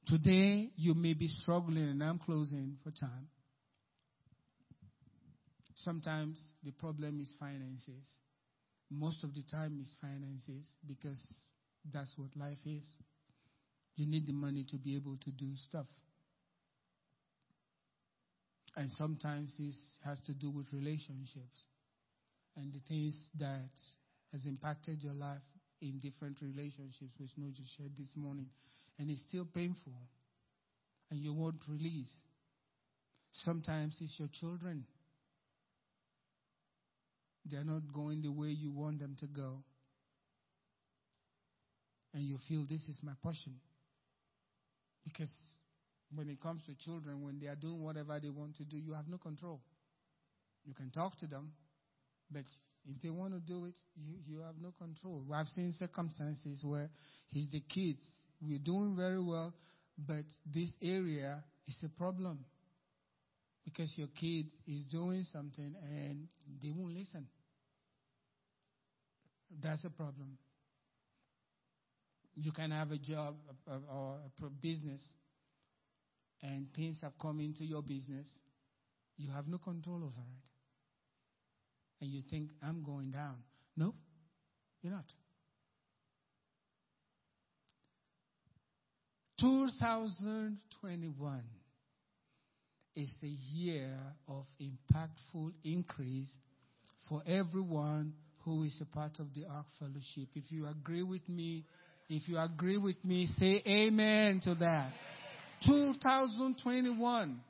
Today, 0.07 0.71
you 0.77 0.95
may 0.95 1.15
be 1.15 1.29
struggling, 1.29 1.85
and 1.85 2.03
I'm 2.03 2.19
closing 2.19 2.77
for 2.83 2.91
time. 2.91 3.29
Sometimes 5.77 6.41
the 6.65 6.73
problem 6.73 7.21
is 7.21 7.33
finances. 7.39 8.19
Most 8.93 9.25
of 9.25 9.35
the 9.35 9.43
time, 9.51 9.79
it's 9.81 9.97
finances 10.01 10.71
because 10.87 11.21
that's 11.93 12.13
what 12.17 12.37
life 12.37 12.59
is. 12.67 12.95
You 13.97 14.07
need 14.07 14.27
the 14.27 14.33
money 14.33 14.67
to 14.71 14.77
be 14.77 14.97
able 14.97 15.17
to 15.25 15.31
do 15.31 15.51
stuff. 15.57 15.87
And 18.77 18.91
sometimes 18.93 19.55
this 19.59 19.77
has 20.05 20.19
to 20.27 20.35
do 20.35 20.51
with 20.51 20.67
relationships 20.73 21.67
and 22.57 22.73
the 22.73 22.81
things 22.89 23.19
that 23.39 23.71
has 24.33 24.47
impacted 24.47 25.03
your 25.03 25.13
life 25.15 25.43
in 25.81 25.99
different 25.99 26.39
relationships, 26.41 27.13
which 27.19 27.33
No 27.37 27.49
just 27.51 27.77
shared 27.77 27.93
this 27.99 28.13
morning. 28.17 28.47
And 28.99 29.11
it's 29.11 29.23
still 29.29 29.47
painful. 29.55 29.93
And 31.11 31.21
you 31.21 31.35
won't 31.35 31.63
release. 31.69 32.13
Sometimes 33.45 33.97
it's 34.01 34.19
your 34.19 34.29
children. 34.41 34.85
They're 37.45 37.65
not 37.65 37.83
going 37.93 38.23
the 38.23 38.31
way 38.31 38.49
you 38.49 38.71
want 38.71 39.01
them 39.01 39.17
to 39.21 39.27
go. 39.27 39.63
And 42.15 42.23
you 42.23 42.39
feel 42.49 42.65
this 42.69 42.83
is 42.89 42.99
my 43.03 43.13
portion. 43.23 43.55
Because 45.05 45.31
when 46.15 46.29
it 46.29 46.41
comes 46.41 46.63
to 46.67 46.75
children, 46.85 47.23
when 47.23 47.41
they 47.41 47.47
are 47.47 47.57
doing 47.57 47.83
whatever 47.83 48.21
they 48.21 48.31
want 48.31 48.57
to 48.57 48.65
do, 48.65 48.77
you 48.77 48.93
have 48.93 49.09
no 49.09 49.19
control. 49.19 49.61
You 50.65 50.75
can 50.75 50.91
talk 50.91 51.19
to 51.19 51.27
them, 51.27 51.53
but 52.31 52.45
if 52.85 53.01
they 53.03 53.11
want 53.11 53.33
to 53.33 53.41
do 53.41 53.65
it, 53.65 53.75
you, 53.97 54.15
you 54.27 54.41
have 54.41 54.55
no 54.61 54.73
control. 54.79 55.25
I've 55.35 55.49
seen 55.49 55.73
circumstances 55.79 56.63
where 56.65 56.89
he's 57.29 57.51
the 57.51 57.61
kids. 57.61 58.03
We're 58.41 58.59
doing 58.59 58.95
very 58.97 59.23
well, 59.23 59.55
but 59.99 60.25
this 60.53 60.71
area 60.83 61.43
is 61.67 61.77
a 61.85 61.89
problem 61.89 62.45
because 63.65 63.93
your 63.97 64.09
kid 64.19 64.47
is 64.67 64.85
doing 64.85 65.25
something 65.33 65.75
and 65.83 66.29
they 66.63 66.71
won't 66.71 66.95
listen. 66.95 67.27
That's 69.63 69.85
a 69.85 69.91
problem. 69.91 70.39
You 72.35 72.53
can 72.53 72.71
have 72.71 72.91
a 72.91 72.99
job 72.99 73.37
or 73.69 74.17
a 74.43 74.51
business 74.61 75.03
and 76.43 76.67
things 76.75 76.99
have 77.03 77.13
come 77.21 77.41
into 77.41 77.65
your 77.65 77.83
business, 77.83 78.29
you 79.17 79.31
have 79.31 79.47
no 79.47 79.59
control 79.59 79.97
over 79.97 80.07
it. 80.07 80.49
And 82.01 82.11
you 82.11 82.23
think, 82.29 82.51
I'm 82.63 82.83
going 82.83 83.13
down. 83.13 83.37
No, 83.77 83.95
you're 84.83 84.93
not. 84.93 85.05
2021 89.41 91.43
is 92.95 93.11
a 93.23 93.55
year 93.55 93.97
of 94.29 94.45
impactful 94.61 95.53
increase 95.65 96.31
for 97.09 97.23
everyone 97.27 98.13
who 98.45 98.65
is 98.65 98.79
a 98.81 98.85
part 98.85 99.19
of 99.19 99.33
the 99.35 99.45
Ark 99.47 99.67
Fellowship. 99.79 100.29
If 100.35 100.45
you 100.51 100.67
agree 100.67 101.03
with 101.03 101.27
me, 101.29 101.65
if 102.09 102.29
you 102.29 102.39
agree 102.39 102.77
with 102.77 103.03
me, 103.05 103.29
say 103.39 103.63
amen 103.67 104.41
to 104.45 104.55
that. 104.57 104.93
2021, 105.67 107.41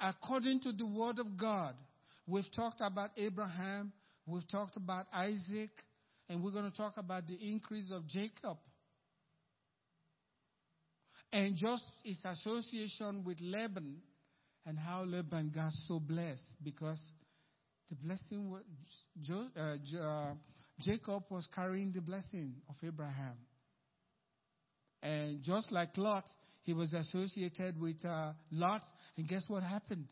according 0.00 0.60
to 0.60 0.72
the 0.72 0.86
Word 0.86 1.18
of 1.18 1.36
God, 1.36 1.74
we've 2.26 2.50
talked 2.56 2.80
about 2.80 3.10
Abraham, 3.16 3.92
we've 4.26 4.48
talked 4.48 4.76
about 4.76 5.06
Isaac, 5.12 5.70
and 6.28 6.42
we're 6.42 6.50
going 6.50 6.70
to 6.70 6.76
talk 6.76 6.94
about 6.96 7.26
the 7.26 7.38
increase 7.40 7.90
of 7.92 8.06
Jacob. 8.08 8.56
And 11.32 11.56
just 11.56 11.84
its 12.04 12.24
association 12.24 13.22
with 13.24 13.36
Laban 13.40 13.98
and 14.68 14.78
how 14.78 15.02
Laban 15.02 15.50
got 15.54 15.72
so 15.88 15.98
blessed 15.98 16.44
because 16.62 17.00
the 17.88 17.96
blessing 17.96 18.50
was, 18.50 18.62
uh, 19.56 19.98
uh, 19.98 20.34
Jacob 20.82 21.22
was 21.30 21.48
carrying 21.54 21.90
the 21.90 22.02
blessing 22.02 22.52
of 22.68 22.74
Abraham. 22.86 23.38
And 25.02 25.42
just 25.42 25.72
like 25.72 25.96
Lot, 25.96 26.24
he 26.64 26.74
was 26.74 26.92
associated 26.92 27.80
with 27.80 27.96
uh, 28.04 28.32
Lot. 28.52 28.82
And 29.16 29.26
guess 29.26 29.44
what 29.48 29.62
happened? 29.62 30.04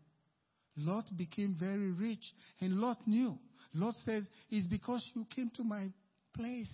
Lot 0.74 1.04
became 1.14 1.54
very 1.60 1.90
rich. 1.90 2.24
And 2.58 2.78
Lot 2.78 3.06
knew. 3.06 3.38
Lot 3.74 3.94
says, 4.06 4.26
It's 4.48 4.66
because 4.68 5.06
you 5.14 5.26
came 5.36 5.50
to 5.56 5.64
my 5.64 5.88
place. 6.34 6.72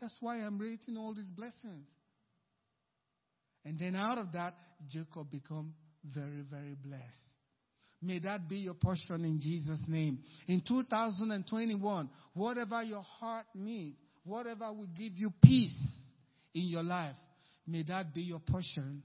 That's 0.00 0.14
why 0.18 0.38
I'm 0.38 0.58
rating 0.58 0.96
all 0.96 1.14
these 1.14 1.30
blessings. 1.30 1.86
And 3.64 3.78
then 3.78 3.94
out 3.94 4.18
of 4.18 4.32
that, 4.32 4.54
Jacob 4.88 5.30
become 5.30 5.74
very, 6.04 6.42
very 6.50 6.76
blessed. 6.82 7.34
May 8.00 8.20
that 8.20 8.48
be 8.48 8.58
your 8.58 8.74
portion 8.74 9.24
in 9.24 9.40
Jesus' 9.40 9.82
name. 9.88 10.20
In 10.46 10.62
2021, 10.66 12.08
whatever 12.34 12.82
your 12.82 13.02
heart 13.02 13.46
needs, 13.54 13.96
whatever 14.24 14.72
will 14.72 14.88
give 14.96 15.14
you 15.16 15.32
peace 15.42 15.72
in 16.54 16.68
your 16.68 16.84
life, 16.84 17.16
May 17.68 17.82
that 17.82 18.14
be 18.14 18.22
your 18.22 18.40
portion 18.40 19.02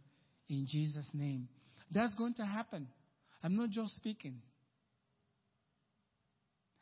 in 0.47 0.65
Jesus' 0.69 1.09
name. 1.13 1.49
That's 1.91 2.15
going 2.15 2.33
to 2.35 2.45
happen. 2.45 2.87
I'm 3.43 3.57
not 3.57 3.69
just 3.71 3.97
speaking. 3.97 4.35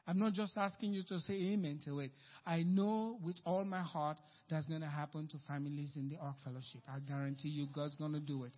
I'm 0.07 0.19
not 0.19 0.33
just 0.33 0.55
asking 0.55 0.93
you 0.93 1.03
to 1.09 1.19
say 1.21 1.33
amen 1.53 1.79
to 1.85 1.99
it. 2.01 2.11
I 2.45 2.63
know 2.63 3.17
with 3.23 3.37
all 3.45 3.65
my 3.65 3.81
heart 3.81 4.17
that's 4.49 4.67
going 4.67 4.81
to 4.81 4.87
happen 4.87 5.27
to 5.29 5.37
families 5.47 5.93
in 5.95 6.09
the 6.09 6.17
Ark 6.17 6.35
Fellowship. 6.43 6.81
I 6.87 6.99
guarantee 6.99 7.49
you 7.49 7.67
God's 7.73 7.95
going 7.95 8.13
to 8.13 8.19
do 8.19 8.43
it. 8.43 8.51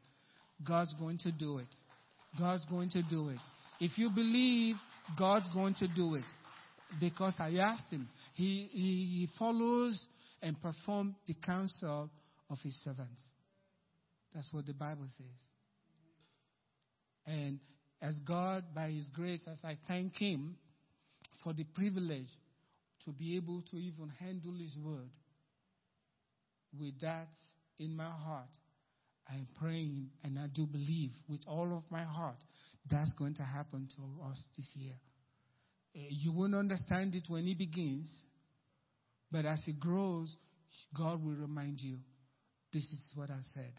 God's 0.65 0.93
going 0.99 1.17
to 1.19 1.31
do 1.31 1.57
it. 1.57 1.67
God's 2.37 2.65
going 2.65 2.89
to 2.91 3.03
do 3.03 3.29
it. 3.29 3.39
If 3.79 3.97
you 3.97 4.09
believe, 4.09 4.75
God's 5.17 5.47
going 5.53 5.75
to 5.79 5.87
do 5.87 6.15
it. 6.15 6.23
Because 6.99 7.35
I 7.39 7.55
asked 7.59 7.91
him. 7.91 8.07
He, 8.35 8.69
he, 8.71 9.19
he 9.19 9.29
follows 9.37 9.99
and 10.41 10.61
performs 10.61 11.15
the 11.27 11.35
counsel 11.45 12.09
of 12.49 12.57
his 12.63 12.75
servants. 12.83 13.23
That's 14.33 14.51
what 14.51 14.65
the 14.65 14.73
Bible 14.73 15.07
says. 15.17 15.25
And 17.25 17.59
as 18.01 18.17
God, 18.27 18.63
by 18.75 18.89
his 18.89 19.07
grace, 19.13 19.41
as 19.49 19.59
I 19.63 19.77
thank 19.87 20.15
him 20.17 20.55
for 21.43 21.53
the 21.53 21.63
privilege 21.63 22.27
to 23.05 23.11
be 23.11 23.37
able 23.37 23.63
to 23.71 23.77
even 23.77 24.09
handle 24.19 24.53
his 24.59 24.75
word, 24.77 25.09
with 26.79 26.99
that 27.01 27.29
in 27.79 27.95
my 27.95 28.09
heart, 28.09 28.49
I 29.29 29.35
am 29.35 29.47
praying 29.59 30.09
and 30.23 30.37
I 30.37 30.47
do 30.53 30.65
believe 30.65 31.11
with 31.29 31.41
all 31.47 31.75
of 31.77 31.83
my 31.89 32.03
heart 32.03 32.37
that's 32.89 33.13
going 33.17 33.35
to 33.35 33.43
happen 33.43 33.87
to 33.95 34.29
us 34.29 34.43
this 34.57 34.69
year. 34.75 34.93
Uh, 35.95 35.99
you 36.09 36.31
won't 36.31 36.55
understand 36.55 37.15
it 37.15 37.23
when 37.27 37.47
it 37.47 37.57
begins, 37.57 38.11
but 39.31 39.45
as 39.45 39.61
it 39.67 39.79
grows, 39.79 40.35
God 40.97 41.23
will 41.23 41.35
remind 41.35 41.79
you 41.79 41.97
this 42.73 42.83
is 42.83 43.01
what 43.15 43.29
I 43.29 43.39
said. 43.53 43.73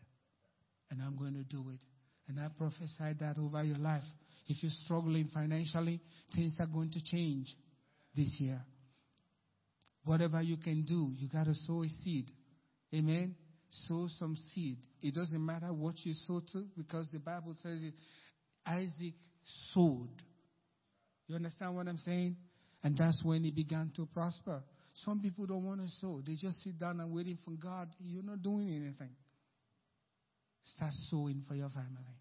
And 0.90 1.02
I'm 1.02 1.16
going 1.16 1.34
to 1.34 1.42
do 1.42 1.70
it. 1.70 1.80
And 2.28 2.38
I 2.40 2.48
prophesy 2.56 3.18
that 3.20 3.36
over 3.38 3.62
your 3.62 3.78
life. 3.78 4.04
If 4.46 4.62
you're 4.62 4.72
struggling 4.84 5.28
financially, 5.34 6.00
things 6.34 6.54
are 6.60 6.66
going 6.66 6.90
to 6.92 7.04
change 7.04 7.54
this 8.14 8.34
year. 8.38 8.60
Whatever 10.04 10.40
you 10.42 10.56
can 10.56 10.84
do, 10.84 11.12
you 11.16 11.28
got 11.28 11.44
to 11.44 11.54
sow 11.54 11.82
a 11.82 11.88
seed. 11.88 12.30
Amen. 12.94 13.34
Sow 13.86 14.06
some 14.18 14.36
seed. 14.36 14.78
It 15.02 15.14
doesn't 15.14 15.44
matter 15.44 15.72
what 15.72 15.94
you 16.04 16.14
sow 16.26 16.40
to 16.52 16.64
because 16.76 17.10
the 17.12 17.18
Bible 17.18 17.54
says 17.62 17.80
it. 17.82 17.94
Isaac 18.66 19.14
sowed. 19.72 20.22
You 21.26 21.36
understand 21.36 21.74
what 21.74 21.88
I'm 21.88 21.98
saying? 21.98 22.36
And 22.82 22.96
that's 22.96 23.20
when 23.24 23.44
he 23.44 23.50
began 23.50 23.90
to 23.96 24.06
prosper. 24.06 24.62
Some 25.04 25.20
people 25.20 25.46
don't 25.46 25.64
want 25.64 25.80
to 25.80 25.88
sow. 26.00 26.22
They 26.24 26.34
just 26.34 26.62
sit 26.62 26.78
down 26.78 27.00
and 27.00 27.12
waiting 27.12 27.38
for 27.44 27.52
God. 27.52 27.88
You're 27.98 28.22
not 28.22 28.42
doing 28.42 28.68
anything. 28.68 29.10
Start 30.64 30.92
sowing 31.10 31.42
for 31.48 31.54
your 31.54 31.68
family. 31.70 32.16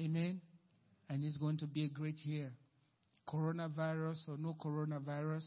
Amen. 0.00 0.40
And 1.10 1.24
it's 1.24 1.38
going 1.38 1.58
to 1.58 1.66
be 1.66 1.84
a 1.84 1.88
great 1.88 2.18
year. 2.24 2.52
Coronavirus 3.28 4.28
or 4.28 4.36
no 4.38 4.56
coronavirus, 4.62 5.44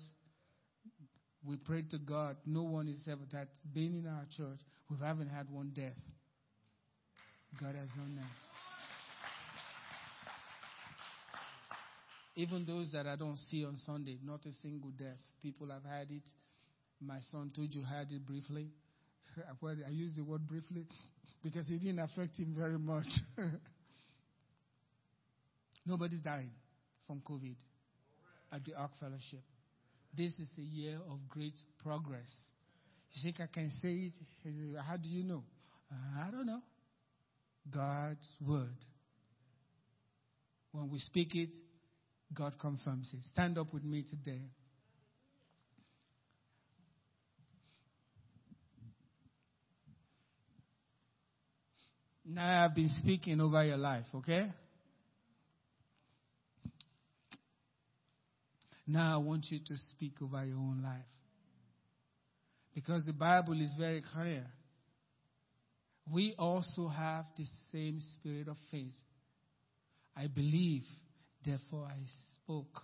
we 1.48 1.58
pray 1.58 1.84
to 1.92 1.98
God. 1.98 2.38
No 2.46 2.64
one 2.64 2.88
is 2.88 3.08
ever 3.10 3.22
that's 3.32 3.60
been 3.74 3.96
in 3.96 4.08
our 4.08 4.26
church. 4.38 4.60
We 4.90 4.98
haven't 5.04 5.30
had 5.30 5.50
one 5.50 5.72
death. 5.76 5.98
God 7.60 7.76
has 7.76 7.90
done 7.90 8.16
that. 8.18 8.28
Even 12.36 12.66
those 12.66 12.92
that 12.94 13.08
I 13.08 13.16
don't 13.16 13.38
see 13.50 13.66
on 13.66 13.76
Sunday, 13.86 14.18
not 14.24 14.46
a 14.46 14.52
single 14.62 14.92
death. 14.92 15.18
People 15.42 15.70
have 15.70 15.84
had 15.84 16.12
it. 16.12 16.24
My 17.02 17.18
son 17.32 17.52
told 17.56 17.74
you 17.74 17.84
had 17.84 18.08
it 18.12 18.26
briefly. 18.26 18.70
I 19.62 19.90
use 19.90 20.14
the 20.16 20.24
word 20.24 20.48
briefly 20.48 20.86
because 21.44 21.68
it 21.70 21.80
didn't 21.80 22.00
affect 22.00 22.38
him 22.38 22.56
very 22.58 22.78
much. 22.78 23.08
Nobody's 25.86 26.22
dying 26.22 26.52
from 27.08 27.22
COVID 27.22 27.56
at 28.54 28.64
the 28.66 28.76
Ark 28.76 28.92
Fellowship. 29.00 29.42
This 30.16 30.34
is 30.40 30.50
a 30.58 30.62
year 30.62 30.98
of 31.10 31.20
great 31.30 31.54
progress. 31.84 32.30
You 33.14 33.24
think 33.24 33.40
I 33.40 33.48
can 33.54 33.70
say 33.82 33.90
it? 33.90 34.14
How 34.86 34.98
do 34.98 35.08
you 35.08 35.24
know? 35.24 35.44
Uh, 35.92 36.28
I 36.28 36.32
don't 36.32 36.46
know. 36.46 36.62
God's 37.74 38.28
word. 38.46 38.76
When 40.72 40.90
we 40.90 41.00
speak 41.00 41.36
it, 41.36 41.50
God 42.34 42.56
confirms 42.60 43.12
it. 43.14 43.24
Stand 43.34 43.58
up 43.58 43.74
with 43.74 43.84
me 43.84 44.04
today. 44.10 44.42
Now 52.26 52.66
I've 52.66 52.76
been 52.76 52.90
speaking 53.00 53.42
over 53.42 53.64
your 53.66 53.78
life, 53.78 54.06
okay? 54.16 54.50
Now 58.88 59.16
I 59.16 59.18
want 59.18 59.46
you 59.50 59.60
to 59.60 59.78
speak 59.92 60.14
over 60.22 60.44
your 60.46 60.58
own 60.58 60.82
life. 60.84 61.06
Because 62.74 63.06
the 63.06 63.14
Bible 63.14 63.60
is 63.62 63.72
very 63.78 64.02
clear. 64.14 64.46
We 66.12 66.36
also 66.38 66.88
have 66.88 67.26
the 67.38 67.46
same 67.72 68.00
spirit 68.14 68.48
of 68.48 68.58
faith. 68.72 68.96
I 70.16 70.28
believe, 70.28 70.84
therefore 71.46 71.86
I 71.86 72.00
spoke. 72.36 72.82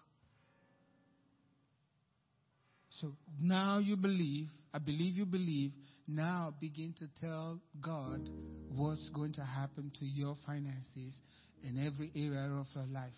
So 2.89 3.14
now 3.41 3.80
you 3.80 3.98
believe, 3.98 4.48
I 4.74 4.80
believe 4.80 5.16
you 5.16 5.26
believe, 5.26 5.72
now 6.08 6.54
begin 6.60 6.95
to 7.00 7.08
tell 7.20 7.60
God 7.82 8.30
what's 8.70 9.10
going 9.10 9.34
to 9.34 9.43
happen 9.43 9.91
to 10.00 10.06
your 10.06 10.36
finances 10.45 11.16
in 11.64 11.86
every 11.86 12.12
area 12.16 12.50
of 12.60 12.68
your 12.74 12.86
life 12.86 13.14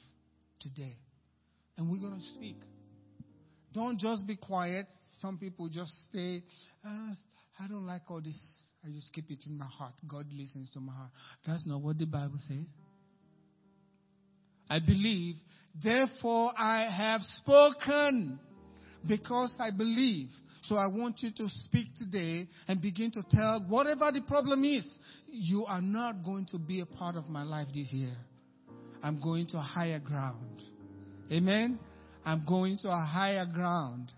today. 0.59 0.97
And 1.79 1.89
we're 1.89 1.97
going 1.97 2.19
to 2.19 2.25
speak. 2.35 2.57
Don't 3.73 3.97
just 3.97 4.27
be 4.27 4.35
quiet. 4.35 4.85
Some 5.21 5.37
people 5.37 5.69
just 5.69 5.93
say, 6.11 6.43
ah, 6.85 7.15
I 7.57 7.67
don't 7.69 7.85
like 7.85 8.01
all 8.09 8.19
this. 8.19 8.37
I 8.85 8.89
just 8.89 9.13
keep 9.13 9.31
it 9.31 9.39
in 9.47 9.57
my 9.57 9.65
heart. 9.65 9.93
God 10.05 10.25
listens 10.37 10.69
to 10.71 10.81
my 10.81 10.91
heart. 10.91 11.11
That's 11.47 11.65
not 11.65 11.81
what 11.81 11.97
the 11.97 12.05
Bible 12.05 12.39
says. 12.49 12.67
I 14.69 14.79
believe, 14.79 15.35
therefore 15.81 16.51
I 16.57 16.89
have 16.91 17.21
spoken 17.37 18.39
because 19.07 19.55
I 19.57 19.71
believe. 19.71 20.27
So 20.63 20.75
I 20.75 20.87
want 20.87 21.21
you 21.21 21.31
to 21.31 21.47
speak 21.65 21.87
today 21.97 22.47
and 22.67 22.81
begin 22.81 23.09
to 23.11 23.23
tell 23.31 23.65
whatever 23.69 24.11
the 24.11 24.21
problem 24.27 24.65
is, 24.65 24.85
you 25.27 25.65
are 25.65 25.81
not 25.81 26.25
going 26.25 26.45
to 26.51 26.59
be 26.59 26.81
a 26.81 26.85
part 26.85 27.15
of 27.15 27.29
my 27.29 27.43
life 27.43 27.67
this 27.73 27.87
year. 27.91 28.15
I'm 29.01 29.21
going 29.21 29.47
to 29.47 29.59
higher 29.59 29.99
ground. 29.99 30.61
Amen. 31.31 31.79
I'm 32.25 32.43
going 32.47 32.77
to 32.79 32.89
a 32.89 33.05
higher 33.05 33.45
ground. 33.45 34.11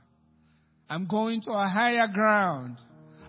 I'm 0.89 1.07
going 1.07 1.41
to 1.41 1.51
a 1.51 1.67
higher 1.67 2.07
ground. 2.13 2.77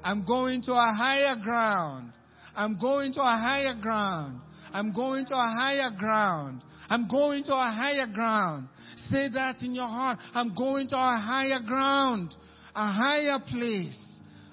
I'm 0.04 0.24
going 0.24 0.62
to 0.62 0.72
a 0.72 0.94
higher 0.96 1.36
ground. 1.42 2.12
I'm 2.54 2.78
going 2.78 3.12
to 3.14 3.20
a 3.20 3.24
higher 3.24 3.74
ground. 3.80 4.40
I'm 4.72 4.92
going 4.92 5.26
to 5.26 5.34
a 5.34 5.54
higher 5.58 5.90
ground. 5.98 6.62
I'm 6.88 7.08
going 7.08 7.44
to 7.44 7.52
a 7.52 7.72
higher 7.72 8.06
ground. 8.12 8.68
Say 9.10 9.28
that 9.34 9.62
in 9.62 9.74
your 9.74 9.88
heart. 9.88 10.18
I'm 10.34 10.54
going 10.54 10.88
to 10.88 10.96
a 10.96 11.18
higher 11.20 11.60
ground, 11.66 12.34
a 12.74 12.92
higher 12.92 13.38
place, 13.48 13.98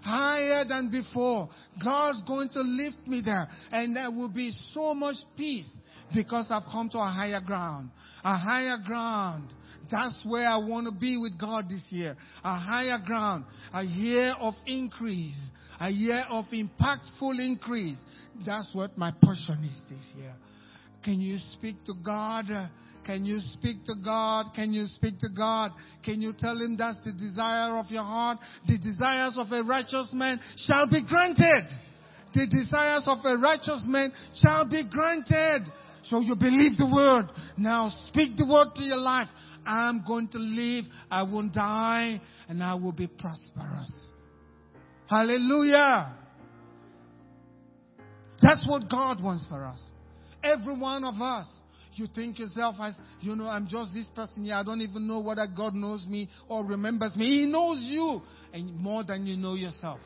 higher 0.01 0.65
than 0.67 0.89
before. 0.89 1.49
God's 1.83 2.23
going 2.27 2.49
to 2.49 2.61
lift 2.61 3.07
me 3.07 3.21
there, 3.23 3.47
and 3.71 3.95
there 3.95 4.11
will 4.11 4.29
be 4.29 4.51
so 4.73 4.93
much 4.93 5.17
peace 5.37 5.69
because 6.13 6.47
I've 6.49 6.63
come 6.71 6.89
to 6.89 6.97
a 6.97 7.09
higher 7.09 7.41
ground. 7.45 7.89
A 8.23 8.37
higher 8.37 8.77
ground. 8.85 9.49
That's 9.91 10.15
where 10.25 10.47
I 10.47 10.57
want 10.57 10.87
to 10.87 10.99
be 10.99 11.17
with 11.17 11.39
God 11.39 11.65
this 11.69 11.85
year. 11.89 12.15
A 12.43 12.57
higher 12.57 12.99
ground. 13.05 13.45
A 13.73 13.83
year 13.83 14.33
of 14.39 14.53
increase. 14.65 15.39
A 15.79 15.89
year 15.89 16.23
of 16.29 16.45
impactful 16.53 17.39
increase. 17.39 17.99
That's 18.45 18.69
what 18.73 18.97
my 18.97 19.11
portion 19.11 19.63
is 19.63 19.83
this 19.89 20.13
year. 20.17 20.33
Can 21.03 21.21
you 21.21 21.37
speak 21.53 21.83
to 21.85 21.93
God? 22.05 22.45
Can 23.05 23.25
you 23.25 23.39
speak 23.53 23.85
to 23.85 23.93
God? 24.03 24.47
Can 24.53 24.73
you 24.73 24.87
speak 24.87 25.19
to 25.19 25.29
God? 25.35 25.71
Can 26.03 26.21
you 26.21 26.33
tell 26.37 26.57
Him 26.57 26.75
that's 26.77 26.99
the 27.03 27.13
desire 27.13 27.77
of 27.77 27.85
your 27.89 28.03
heart? 28.03 28.37
The 28.67 28.77
desires 28.77 29.35
of 29.37 29.51
a 29.51 29.63
righteous 29.63 30.09
man 30.13 30.39
shall 30.67 30.85
be 30.87 31.03
granted. 31.07 31.65
The 32.33 32.45
desires 32.45 33.03
of 33.07 33.17
a 33.25 33.37
righteous 33.37 33.83
man 33.87 34.11
shall 34.35 34.69
be 34.69 34.83
granted. 34.87 35.71
So 36.09 36.19
you 36.19 36.35
believe 36.35 36.77
the 36.77 36.89
word. 36.91 37.29
Now 37.57 37.91
speak 38.07 38.35
the 38.35 38.45
word 38.45 38.69
to 38.75 38.81
your 38.81 38.97
life. 38.97 39.27
I'm 39.65 40.03
going 40.07 40.27
to 40.29 40.37
live. 40.39 40.85
I 41.11 41.23
won't 41.23 41.53
die 41.53 42.19
and 42.47 42.63
I 42.63 42.73
will 42.75 42.91
be 42.91 43.07
prosperous. 43.07 44.11
Hallelujah. 45.07 46.15
That's 48.41 48.65
what 48.67 48.89
God 48.89 49.23
wants 49.23 49.45
for 49.49 49.63
us. 49.63 49.83
Every 50.43 50.75
one 50.75 51.03
of 51.03 51.15
us. 51.15 51.47
You 51.93 52.07
think 52.15 52.39
yourself 52.39 52.75
as, 52.79 52.93
you 53.19 53.35
know, 53.35 53.47
I'm 53.47 53.67
just 53.67 53.93
this 53.93 54.07
person 54.15 54.45
here. 54.45 54.55
I 54.55 54.63
don't 54.63 54.79
even 54.79 55.05
know 55.05 55.19
whether 55.19 55.45
God 55.45 55.73
knows 55.75 56.05
me 56.07 56.29
or 56.47 56.65
remembers 56.65 57.13
me. 57.17 57.41
He 57.41 57.45
knows 57.45 57.79
you 57.81 58.21
and 58.53 58.73
more 58.75 59.03
than 59.03 59.27
you 59.27 59.35
know 59.35 59.55
yourself. 59.55 59.99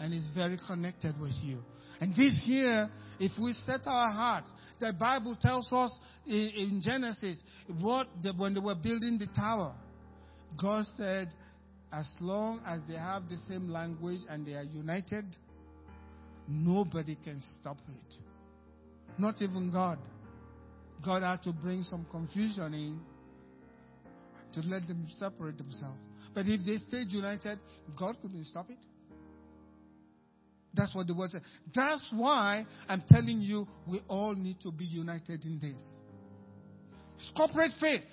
And 0.00 0.12
is 0.12 0.28
very 0.34 0.58
connected 0.66 1.18
with 1.20 1.34
you. 1.42 1.58
And 2.00 2.10
this 2.10 2.42
year, 2.46 2.90
if 3.20 3.32
we 3.40 3.52
set 3.64 3.82
our 3.86 4.10
hearts, 4.10 4.48
the 4.80 4.92
Bible 4.92 5.36
tells 5.40 5.72
us 5.72 5.92
in, 6.26 6.50
in 6.56 6.82
Genesis 6.84 7.38
what 7.80 8.08
the, 8.22 8.32
when 8.32 8.54
they 8.54 8.60
were 8.60 8.74
building 8.74 9.18
the 9.18 9.28
tower, 9.34 9.74
God 10.60 10.84
said, 10.96 11.30
as 11.92 12.08
long 12.20 12.60
as 12.66 12.80
they 12.88 12.94
have 12.94 13.28
the 13.28 13.36
same 13.48 13.68
language 13.68 14.20
and 14.28 14.46
they 14.46 14.54
are 14.54 14.64
united, 14.64 15.24
nobody 16.48 17.16
can 17.24 17.42
stop 17.60 17.78
it. 17.88 18.14
Not 19.18 19.40
even 19.40 19.70
God. 19.70 19.98
God 21.04 21.22
had 21.22 21.42
to 21.44 21.52
bring 21.52 21.84
some 21.84 22.06
confusion 22.10 22.74
in 22.74 23.00
to 24.54 24.60
let 24.68 24.86
them 24.88 25.06
separate 25.18 25.58
themselves. 25.58 25.98
But 26.34 26.46
if 26.46 26.60
they 26.66 26.76
stayed 26.88 27.12
united, 27.12 27.58
God 27.98 28.16
couldn't 28.20 28.44
stop 28.46 28.68
it. 28.70 28.78
That's 30.74 30.94
what 30.94 31.06
the 31.06 31.14
word 31.14 31.30
says. 31.30 31.40
That's 31.74 32.04
why 32.12 32.66
I'm 32.88 33.02
telling 33.08 33.40
you 33.40 33.66
we 33.86 34.00
all 34.08 34.34
need 34.34 34.60
to 34.60 34.70
be 34.70 34.84
united 34.84 35.44
in 35.44 35.58
this. 35.58 35.82
It's 37.18 37.32
corporate 37.36 37.72
faith. 37.80 38.04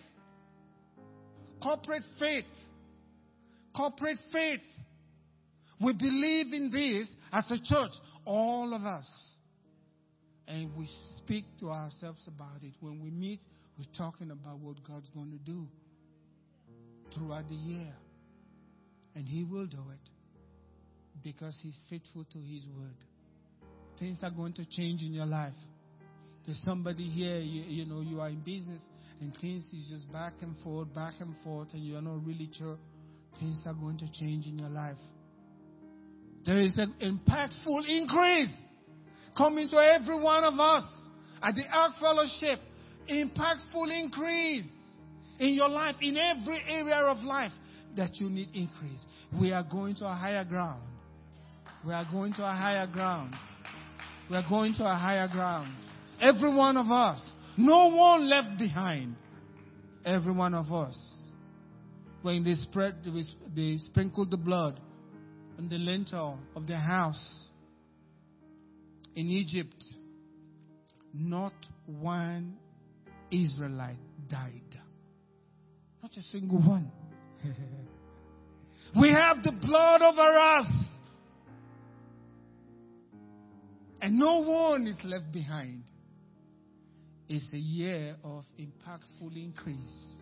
Corporate 1.61 2.03
faith. 2.19 2.45
Corporate 3.75 4.17
faith. 4.31 4.61
We 5.81 5.93
believe 5.93 6.53
in 6.53 6.71
this 6.71 7.09
as 7.31 7.45
a 7.51 7.57
church, 7.61 7.91
all 8.25 8.73
of 8.73 8.81
us. 8.83 9.09
And 10.47 10.75
we 10.77 10.87
speak 11.17 11.45
to 11.59 11.69
ourselves 11.69 12.25
about 12.27 12.63
it. 12.63 12.73
When 12.79 13.01
we 13.01 13.09
meet, 13.09 13.39
we're 13.77 13.85
talking 13.97 14.31
about 14.31 14.59
what 14.59 14.77
God's 14.87 15.09
going 15.09 15.31
to 15.31 15.51
do 15.51 15.67
throughout 17.13 17.47
the 17.47 17.55
year. 17.55 17.93
And 19.15 19.27
He 19.27 19.43
will 19.43 19.67
do 19.67 19.77
it 19.91 20.12
because 21.21 21.57
He's 21.61 21.77
faithful 21.89 22.25
to 22.31 22.37
His 22.39 22.65
word. 22.77 22.95
Things 23.99 24.19
are 24.23 24.31
going 24.31 24.53
to 24.53 24.65
change 24.65 25.03
in 25.03 25.13
your 25.13 25.25
life. 25.25 25.53
There's 26.45 26.61
somebody 26.65 27.03
here, 27.03 27.37
you, 27.37 27.63
you 27.63 27.85
know, 27.85 28.01
you 28.01 28.19
are 28.19 28.29
in 28.29 28.39
business 28.39 28.81
and 29.21 29.33
things 29.39 29.63
is 29.71 29.87
just 29.89 30.11
back 30.11 30.33
and 30.41 30.55
forth, 30.63 30.93
back 30.93 31.13
and 31.21 31.33
forth, 31.43 31.69
and 31.73 31.85
you're 31.85 32.01
not 32.01 32.25
really 32.25 32.49
sure 32.57 32.77
things 33.39 33.61
are 33.65 33.73
going 33.73 33.97
to 33.97 34.11
change 34.11 34.47
in 34.47 34.59
your 34.59 34.69
life. 34.69 34.97
There 36.45 36.59
is 36.59 36.77
an 36.77 36.93
impactful 37.01 37.87
increase 37.87 38.53
coming 39.37 39.69
to 39.69 39.77
every 39.77 40.19
one 40.19 40.43
of 40.43 40.59
us 40.59 40.83
at 41.41 41.55
the 41.55 41.63
Ark 41.71 41.93
Fellowship. 41.99 42.59
Impactful 43.09 44.01
increase 44.01 44.67
in 45.39 45.53
your 45.53 45.69
life, 45.69 45.95
in 46.01 46.17
every 46.17 46.61
area 46.67 46.95
of 46.95 47.17
life 47.23 47.51
that 47.95 48.15
you 48.15 48.29
need 48.29 48.49
increase. 48.53 49.05
We 49.39 49.51
are 49.51 49.63
going 49.63 49.95
to 49.95 50.05
a 50.05 50.13
higher 50.13 50.45
ground. 50.45 50.83
We 51.85 51.93
are 51.93 52.05
going 52.09 52.33
to 52.33 52.43
a 52.43 52.51
higher 52.51 52.87
ground. 52.87 53.35
We 54.29 54.37
are 54.37 54.45
going 54.47 54.73
to 54.75 54.83
a 54.83 54.95
higher 54.95 55.27
ground. 55.27 55.73
Every 56.21 56.53
one 56.53 56.77
of 56.77 56.87
us. 56.87 57.23
No 57.57 57.93
one 57.95 58.29
left 58.29 58.57
behind. 58.57 59.15
Every 60.05 60.31
one 60.31 60.53
of 60.53 60.71
us. 60.71 60.97
When 62.21 62.43
they 62.43 62.55
spread, 62.55 62.95
they 63.55 63.77
sprinkled 63.77 64.31
the 64.31 64.37
blood 64.37 64.79
on 65.57 65.67
the 65.67 65.77
lintel 65.77 66.39
of 66.55 66.67
the 66.67 66.77
house 66.77 67.47
in 69.15 69.29
Egypt, 69.29 69.83
not 71.13 71.53
one 71.85 72.57
Israelite 73.31 73.97
died. 74.29 74.77
Not 76.01 76.11
a 76.17 76.21
single 76.23 76.59
one. 76.59 76.91
we 78.99 79.11
have 79.11 79.43
the 79.43 79.51
blood 79.61 80.01
over 80.01 80.21
us. 80.21 80.82
And 84.03 84.19
no 84.19 84.41
one 84.41 84.85
is 84.85 84.97
left 85.05 85.31
behind. 85.31 85.85
It's 87.29 87.47
a 87.53 87.57
year 87.57 88.17
of 88.25 88.43
impactful 88.59 89.33
increase, 89.33 90.17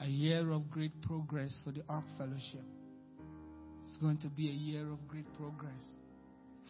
a 0.00 0.06
year 0.06 0.50
of 0.50 0.70
great 0.70 1.02
progress 1.02 1.54
for 1.62 1.70
the 1.70 1.82
Ark 1.86 2.06
Fellowship. 2.16 2.64
It's 3.84 3.98
going 3.98 4.16
to 4.22 4.28
be 4.28 4.48
a 4.48 4.54
year 4.54 4.90
of 4.90 5.06
great 5.06 5.26
progress 5.36 5.84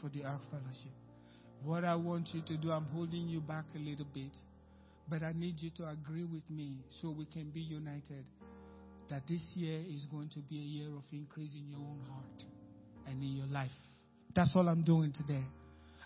for 0.03 0.09
the 0.09 0.25
Ark 0.25 0.41
Fellowship. 0.51 0.91
What 1.63 1.85
I 1.85 1.95
want 1.95 2.31
you 2.33 2.43
to 2.49 2.57
do, 2.57 2.73
I'm 2.73 2.87
holding 2.87 3.29
you 3.29 3.41
back 3.41 3.67
a 3.77 3.79
little 3.79 4.09
bit, 4.13 4.33
but 5.09 5.23
I 5.23 5.35
need 5.37 5.61
you 5.61 5.71
to 5.77 5.89
agree 5.89 6.25
with 6.25 6.51
me 6.51 6.79
so 7.01 7.15
we 7.17 7.27
can 7.27 7.51
be 7.51 7.61
united 7.61 8.25
that 9.09 9.23
this 9.29 9.45
year 9.55 9.79
is 9.89 10.05
going 10.11 10.31
to 10.31 10.41
be 10.41 10.57
a 10.57 10.83
year 10.83 10.89
of 10.97 11.05
increase 11.13 11.55
in 11.55 11.69
your 11.71 11.79
own 11.79 12.01
heart 12.11 12.45
and 13.07 13.23
in 13.23 13.37
your 13.37 13.47
life. 13.47 13.71
That's 14.35 14.51
all 14.57 14.69
I'm 14.69 14.83
doing 14.83 15.13
today. 15.13 15.45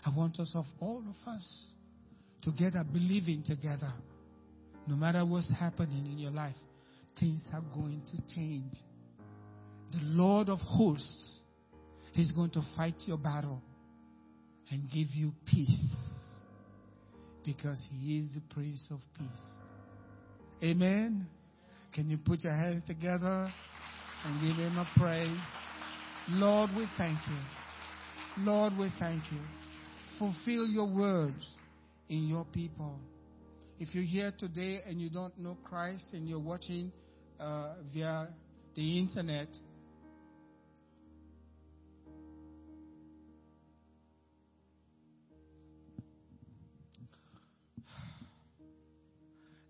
I 0.05 0.09
want 0.15 0.39
us 0.39 0.51
of 0.55 0.65
all 0.79 0.99
of 0.99 1.33
us 1.33 1.65
together 2.41 2.83
believing 2.91 3.43
together. 3.45 3.91
No 4.87 4.95
matter 4.95 5.25
what's 5.25 5.51
happening 5.59 6.05
in 6.11 6.17
your 6.17 6.31
life, 6.31 6.55
things 7.19 7.43
are 7.53 7.63
going 7.73 8.01
to 8.07 8.33
change. 8.33 8.73
The 9.91 9.99
Lord 10.01 10.49
of 10.49 10.59
hosts 10.59 11.39
is 12.15 12.31
going 12.31 12.51
to 12.51 12.61
fight 12.75 12.95
your 13.05 13.17
battle 13.17 13.61
and 14.71 14.83
give 14.89 15.07
you 15.13 15.31
peace 15.45 15.95
because 17.45 17.81
He 17.91 18.19
is 18.19 18.29
the 18.33 18.41
Prince 18.53 18.85
of 18.91 18.99
Peace. 19.17 20.63
Amen. 20.63 21.27
Can 21.93 22.09
you 22.09 22.17
put 22.17 22.43
your 22.43 22.53
hands 22.53 22.83
together 22.87 23.51
and 24.25 24.41
give 24.41 24.55
Him 24.57 24.77
a 24.77 24.87
praise? 24.97 25.39
Lord, 26.29 26.69
we 26.75 26.87
thank 26.97 27.17
you. 27.27 28.43
Lord, 28.43 28.73
we 28.77 28.91
thank 28.99 29.23
you 29.31 29.58
fulfill 30.19 30.67
your 30.67 30.87
words 30.87 31.47
in 32.09 32.27
your 32.27 32.45
people. 32.53 32.99
If 33.79 33.95
you're 33.95 34.03
here 34.03 34.33
today 34.37 34.81
and 34.85 35.01
you 35.01 35.09
don't 35.09 35.35
know 35.39 35.57
Christ 35.63 36.03
and 36.11 36.27
you're 36.27 36.39
watching 36.39 36.91
uh, 37.39 37.75
via 37.93 38.27
the 38.75 38.99
internet, 38.99 39.47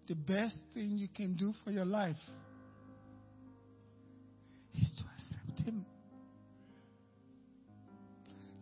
the 0.08 0.16
best 0.16 0.56
thing 0.74 0.98
you 0.98 1.08
can 1.16 1.36
do 1.36 1.54
for 1.64 1.70
your 1.70 1.86
life 1.86 2.16
is 4.74 4.92
to 4.98 5.04
accept 5.04 5.68
Him. 5.68 5.86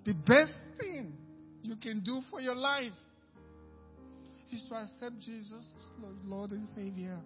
The 0.04 0.14
best 0.14 0.54
thing 0.78 1.17
you 1.68 1.76
can 1.76 2.02
do 2.04 2.22
for 2.32 2.40
your 2.40 2.56
life 2.56 2.94
is 4.52 4.64
to 4.70 4.76
accept 4.76 5.20
Jesus 5.20 5.64
as 6.00 6.16
Lord 6.26 6.52
and 6.52 6.68
Savior. 6.76 7.20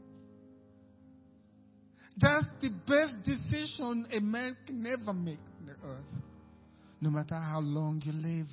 That's 2.17 2.47
the 2.61 2.69
best 2.87 3.23
decision 3.23 4.07
a 4.11 4.19
man 4.19 4.57
can 4.65 4.85
ever 4.85 5.13
make 5.13 5.39
on 5.59 5.65
the 5.65 5.87
earth, 5.87 6.23
no 6.99 7.09
matter 7.09 7.35
how 7.35 7.59
long 7.59 8.01
you 8.03 8.11
live. 8.11 8.47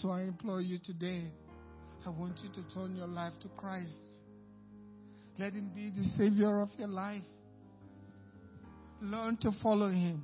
So 0.00 0.10
I 0.10 0.22
implore 0.22 0.60
you 0.60 0.78
today, 0.84 1.22
I 2.06 2.10
want 2.10 2.38
you 2.42 2.48
to 2.50 2.74
turn 2.74 2.96
your 2.96 3.06
life 3.06 3.34
to 3.42 3.48
Christ. 3.56 3.92
Let 5.38 5.52
Him 5.52 5.70
be 5.74 5.90
the 5.90 6.08
Savior 6.16 6.60
of 6.60 6.70
your 6.78 6.88
life. 6.88 7.22
Learn 9.00 9.36
to 9.42 9.52
follow 9.62 9.90
Him. 9.90 10.22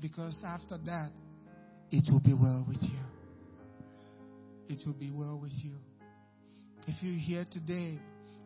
Because 0.00 0.40
after 0.46 0.78
that, 0.86 1.10
it 1.90 2.10
will 2.10 2.20
be 2.20 2.34
well 2.34 2.64
with 2.66 2.82
you. 2.82 2.98
It 4.68 4.86
will 4.86 4.94
be 4.94 5.10
well 5.10 5.38
with 5.40 5.52
you. 5.54 5.74
If 6.86 7.02
you're 7.02 7.14
here 7.14 7.44
today 7.50 7.98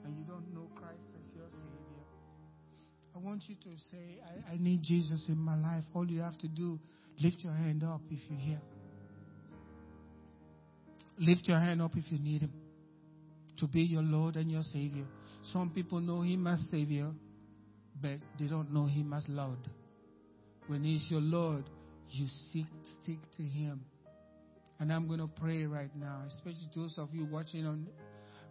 and 0.05 0.17
you 0.19 0.25
don't 0.25 0.53
know 0.55 0.69
Christ 0.75 1.05
as 1.21 1.27
your 1.35 1.47
Savior, 1.53 2.05
I 3.15 3.19
want 3.19 3.45
you 3.47 3.55
to 3.57 3.71
say, 3.91 4.21
I, 4.25 4.55
I 4.55 4.57
need 4.59 4.83
Jesus 4.83 5.27
in 5.29 5.39
my 5.39 5.57
life. 5.57 5.85
All 5.95 6.07
you 6.07 6.21
have 6.21 6.39
to 6.39 6.49
do, 6.49 6.79
lift 7.21 7.39
your 7.41 7.53
hand 7.53 7.85
up 7.85 8.01
if 8.11 8.19
you're 8.29 8.39
here. 8.39 8.61
Lift 11.19 11.47
your 11.47 11.59
hand 11.59 11.81
up 11.81 11.93
if 11.97 12.11
you 12.11 12.19
need 12.19 12.41
Him 12.43 12.53
to 13.59 13.69
be 13.69 13.83
your 13.83 14.03
Lord 14.03 14.37
and 14.37 14.51
your 14.51 14.63
Savior. 14.63 15.05
Some 15.53 15.71
people 15.71 16.01
know 16.01 16.23
Him 16.23 16.47
as 16.47 16.65
Savior, 16.71 17.11
but 18.01 18.19
they 18.39 18.49
don't 18.49 18.73
know 18.73 18.87
Him 18.87 19.13
as 19.13 19.25
Lord. 19.29 19.59
When 20.67 20.83
He's 20.83 21.07
your 21.11 21.21
Lord, 21.21 21.65
you 22.15 22.27
seek, 22.53 22.67
stick 23.03 23.19
to 23.37 23.43
Him. 23.43 23.81
And 24.81 24.93
I'm 24.93 25.07
going 25.07 25.21
to 25.21 25.31
pray 25.41 25.65
right 25.65 25.95
now, 25.97 26.23
especially 26.27 26.69
those 26.75 26.95
of 26.99 27.09
you 27.13 27.27
watching 27.27 27.67
on 27.67 27.87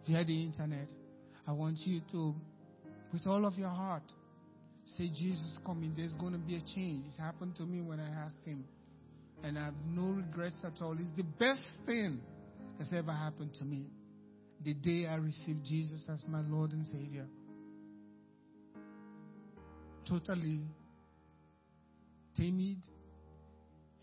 via 0.06 0.24
the 0.24 0.42
internet. 0.42 0.88
I 1.46 1.52
want 1.52 1.78
you 1.84 2.00
to, 2.12 2.34
with 3.12 3.26
all 3.26 3.44
of 3.46 3.54
your 3.54 3.68
heart, 3.68 4.02
say, 4.96 5.08
Jesus 5.08 5.58
coming. 5.64 5.92
There's 5.96 6.14
going 6.14 6.32
to 6.32 6.38
be 6.38 6.56
a 6.56 6.62
change. 6.74 7.04
It 7.06 7.20
happened 7.20 7.56
to 7.56 7.64
me 7.64 7.80
when 7.80 8.00
I 8.00 8.08
asked 8.24 8.44
Him. 8.44 8.64
And 9.42 9.58
I 9.58 9.66
have 9.66 9.74
no 9.86 10.12
regrets 10.12 10.56
at 10.64 10.80
all. 10.80 10.92
It's 10.92 11.16
the 11.16 11.24
best 11.38 11.62
thing 11.84 12.20
that's 12.78 12.92
ever 12.92 13.12
happened 13.12 13.54
to 13.58 13.64
me. 13.64 13.90
The 14.64 14.74
day 14.74 15.06
I 15.06 15.16
received 15.16 15.64
Jesus 15.64 16.06
as 16.08 16.24
my 16.28 16.40
Lord 16.40 16.72
and 16.72 16.86
Savior. 16.86 17.26
Totally 20.08 20.60
timid 22.36 22.78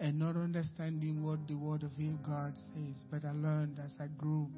and 0.01 0.17
not 0.17 0.35
understanding 0.35 1.23
what 1.23 1.47
the 1.47 1.53
Word 1.53 1.83
of 1.83 1.91
God 2.25 2.53
says. 2.73 3.05
But 3.11 3.23
I 3.23 3.31
learned 3.33 3.79
as 3.85 3.91
I 3.99 4.07
grew. 4.17 4.49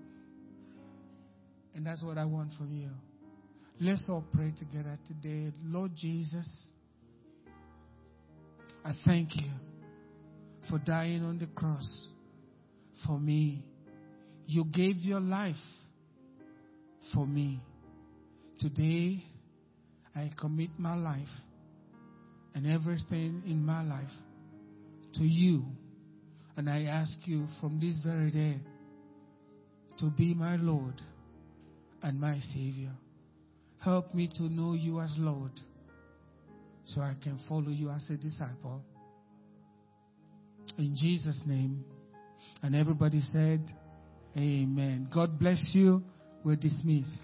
And 1.75 1.85
that's 1.85 2.01
what 2.01 2.17
I 2.17 2.23
want 2.23 2.51
from 2.57 2.71
you. 2.71 2.89
Let's 3.81 4.05
all 4.07 4.23
pray 4.33 4.53
together 4.57 4.97
today. 5.05 5.51
Lord 5.65 5.91
Jesus, 5.97 6.47
I 8.85 8.93
thank 9.05 9.35
you 9.35 9.51
for 10.69 10.79
dying 10.79 11.25
on 11.25 11.39
the 11.39 11.47
cross 11.47 12.07
for 13.05 13.19
me. 13.19 13.65
You 14.47 14.63
gave 14.63 14.95
your 14.97 15.19
life 15.19 15.55
for 17.13 17.27
me. 17.27 17.59
Today, 18.59 19.21
I 20.15 20.31
commit 20.39 20.69
my 20.77 20.95
life 20.95 21.27
and 22.55 22.65
everything 22.65 23.43
in 23.45 23.65
my 23.65 23.83
life 23.83 24.07
to 25.15 25.23
you. 25.23 25.63
And 26.55 26.69
I 26.69 26.83
ask 26.83 27.17
you 27.25 27.47
from 27.59 27.79
this 27.79 27.97
very 28.05 28.31
day 28.31 28.57
to 29.99 30.09
be 30.11 30.33
my 30.33 30.55
Lord 30.57 31.01
and 32.01 32.19
my 32.19 32.39
Savior. 32.53 32.91
Help 33.83 34.13
me 34.13 34.29
to 34.37 34.43
know 34.43 34.73
you 34.73 34.99
as 34.99 35.13
Lord 35.17 35.51
so 36.85 37.01
I 37.01 37.15
can 37.21 37.39
follow 37.47 37.69
you 37.69 37.89
as 37.89 38.07
a 38.09 38.17
disciple. 38.17 38.81
In 40.77 40.95
Jesus' 40.95 41.41
name. 41.45 41.83
And 42.61 42.75
everybody 42.75 43.21
said, 43.31 43.61
Amen. 44.37 45.07
God 45.13 45.39
bless 45.39 45.61
you. 45.73 46.01
We're 46.43 46.55
dismissed. 46.55 47.19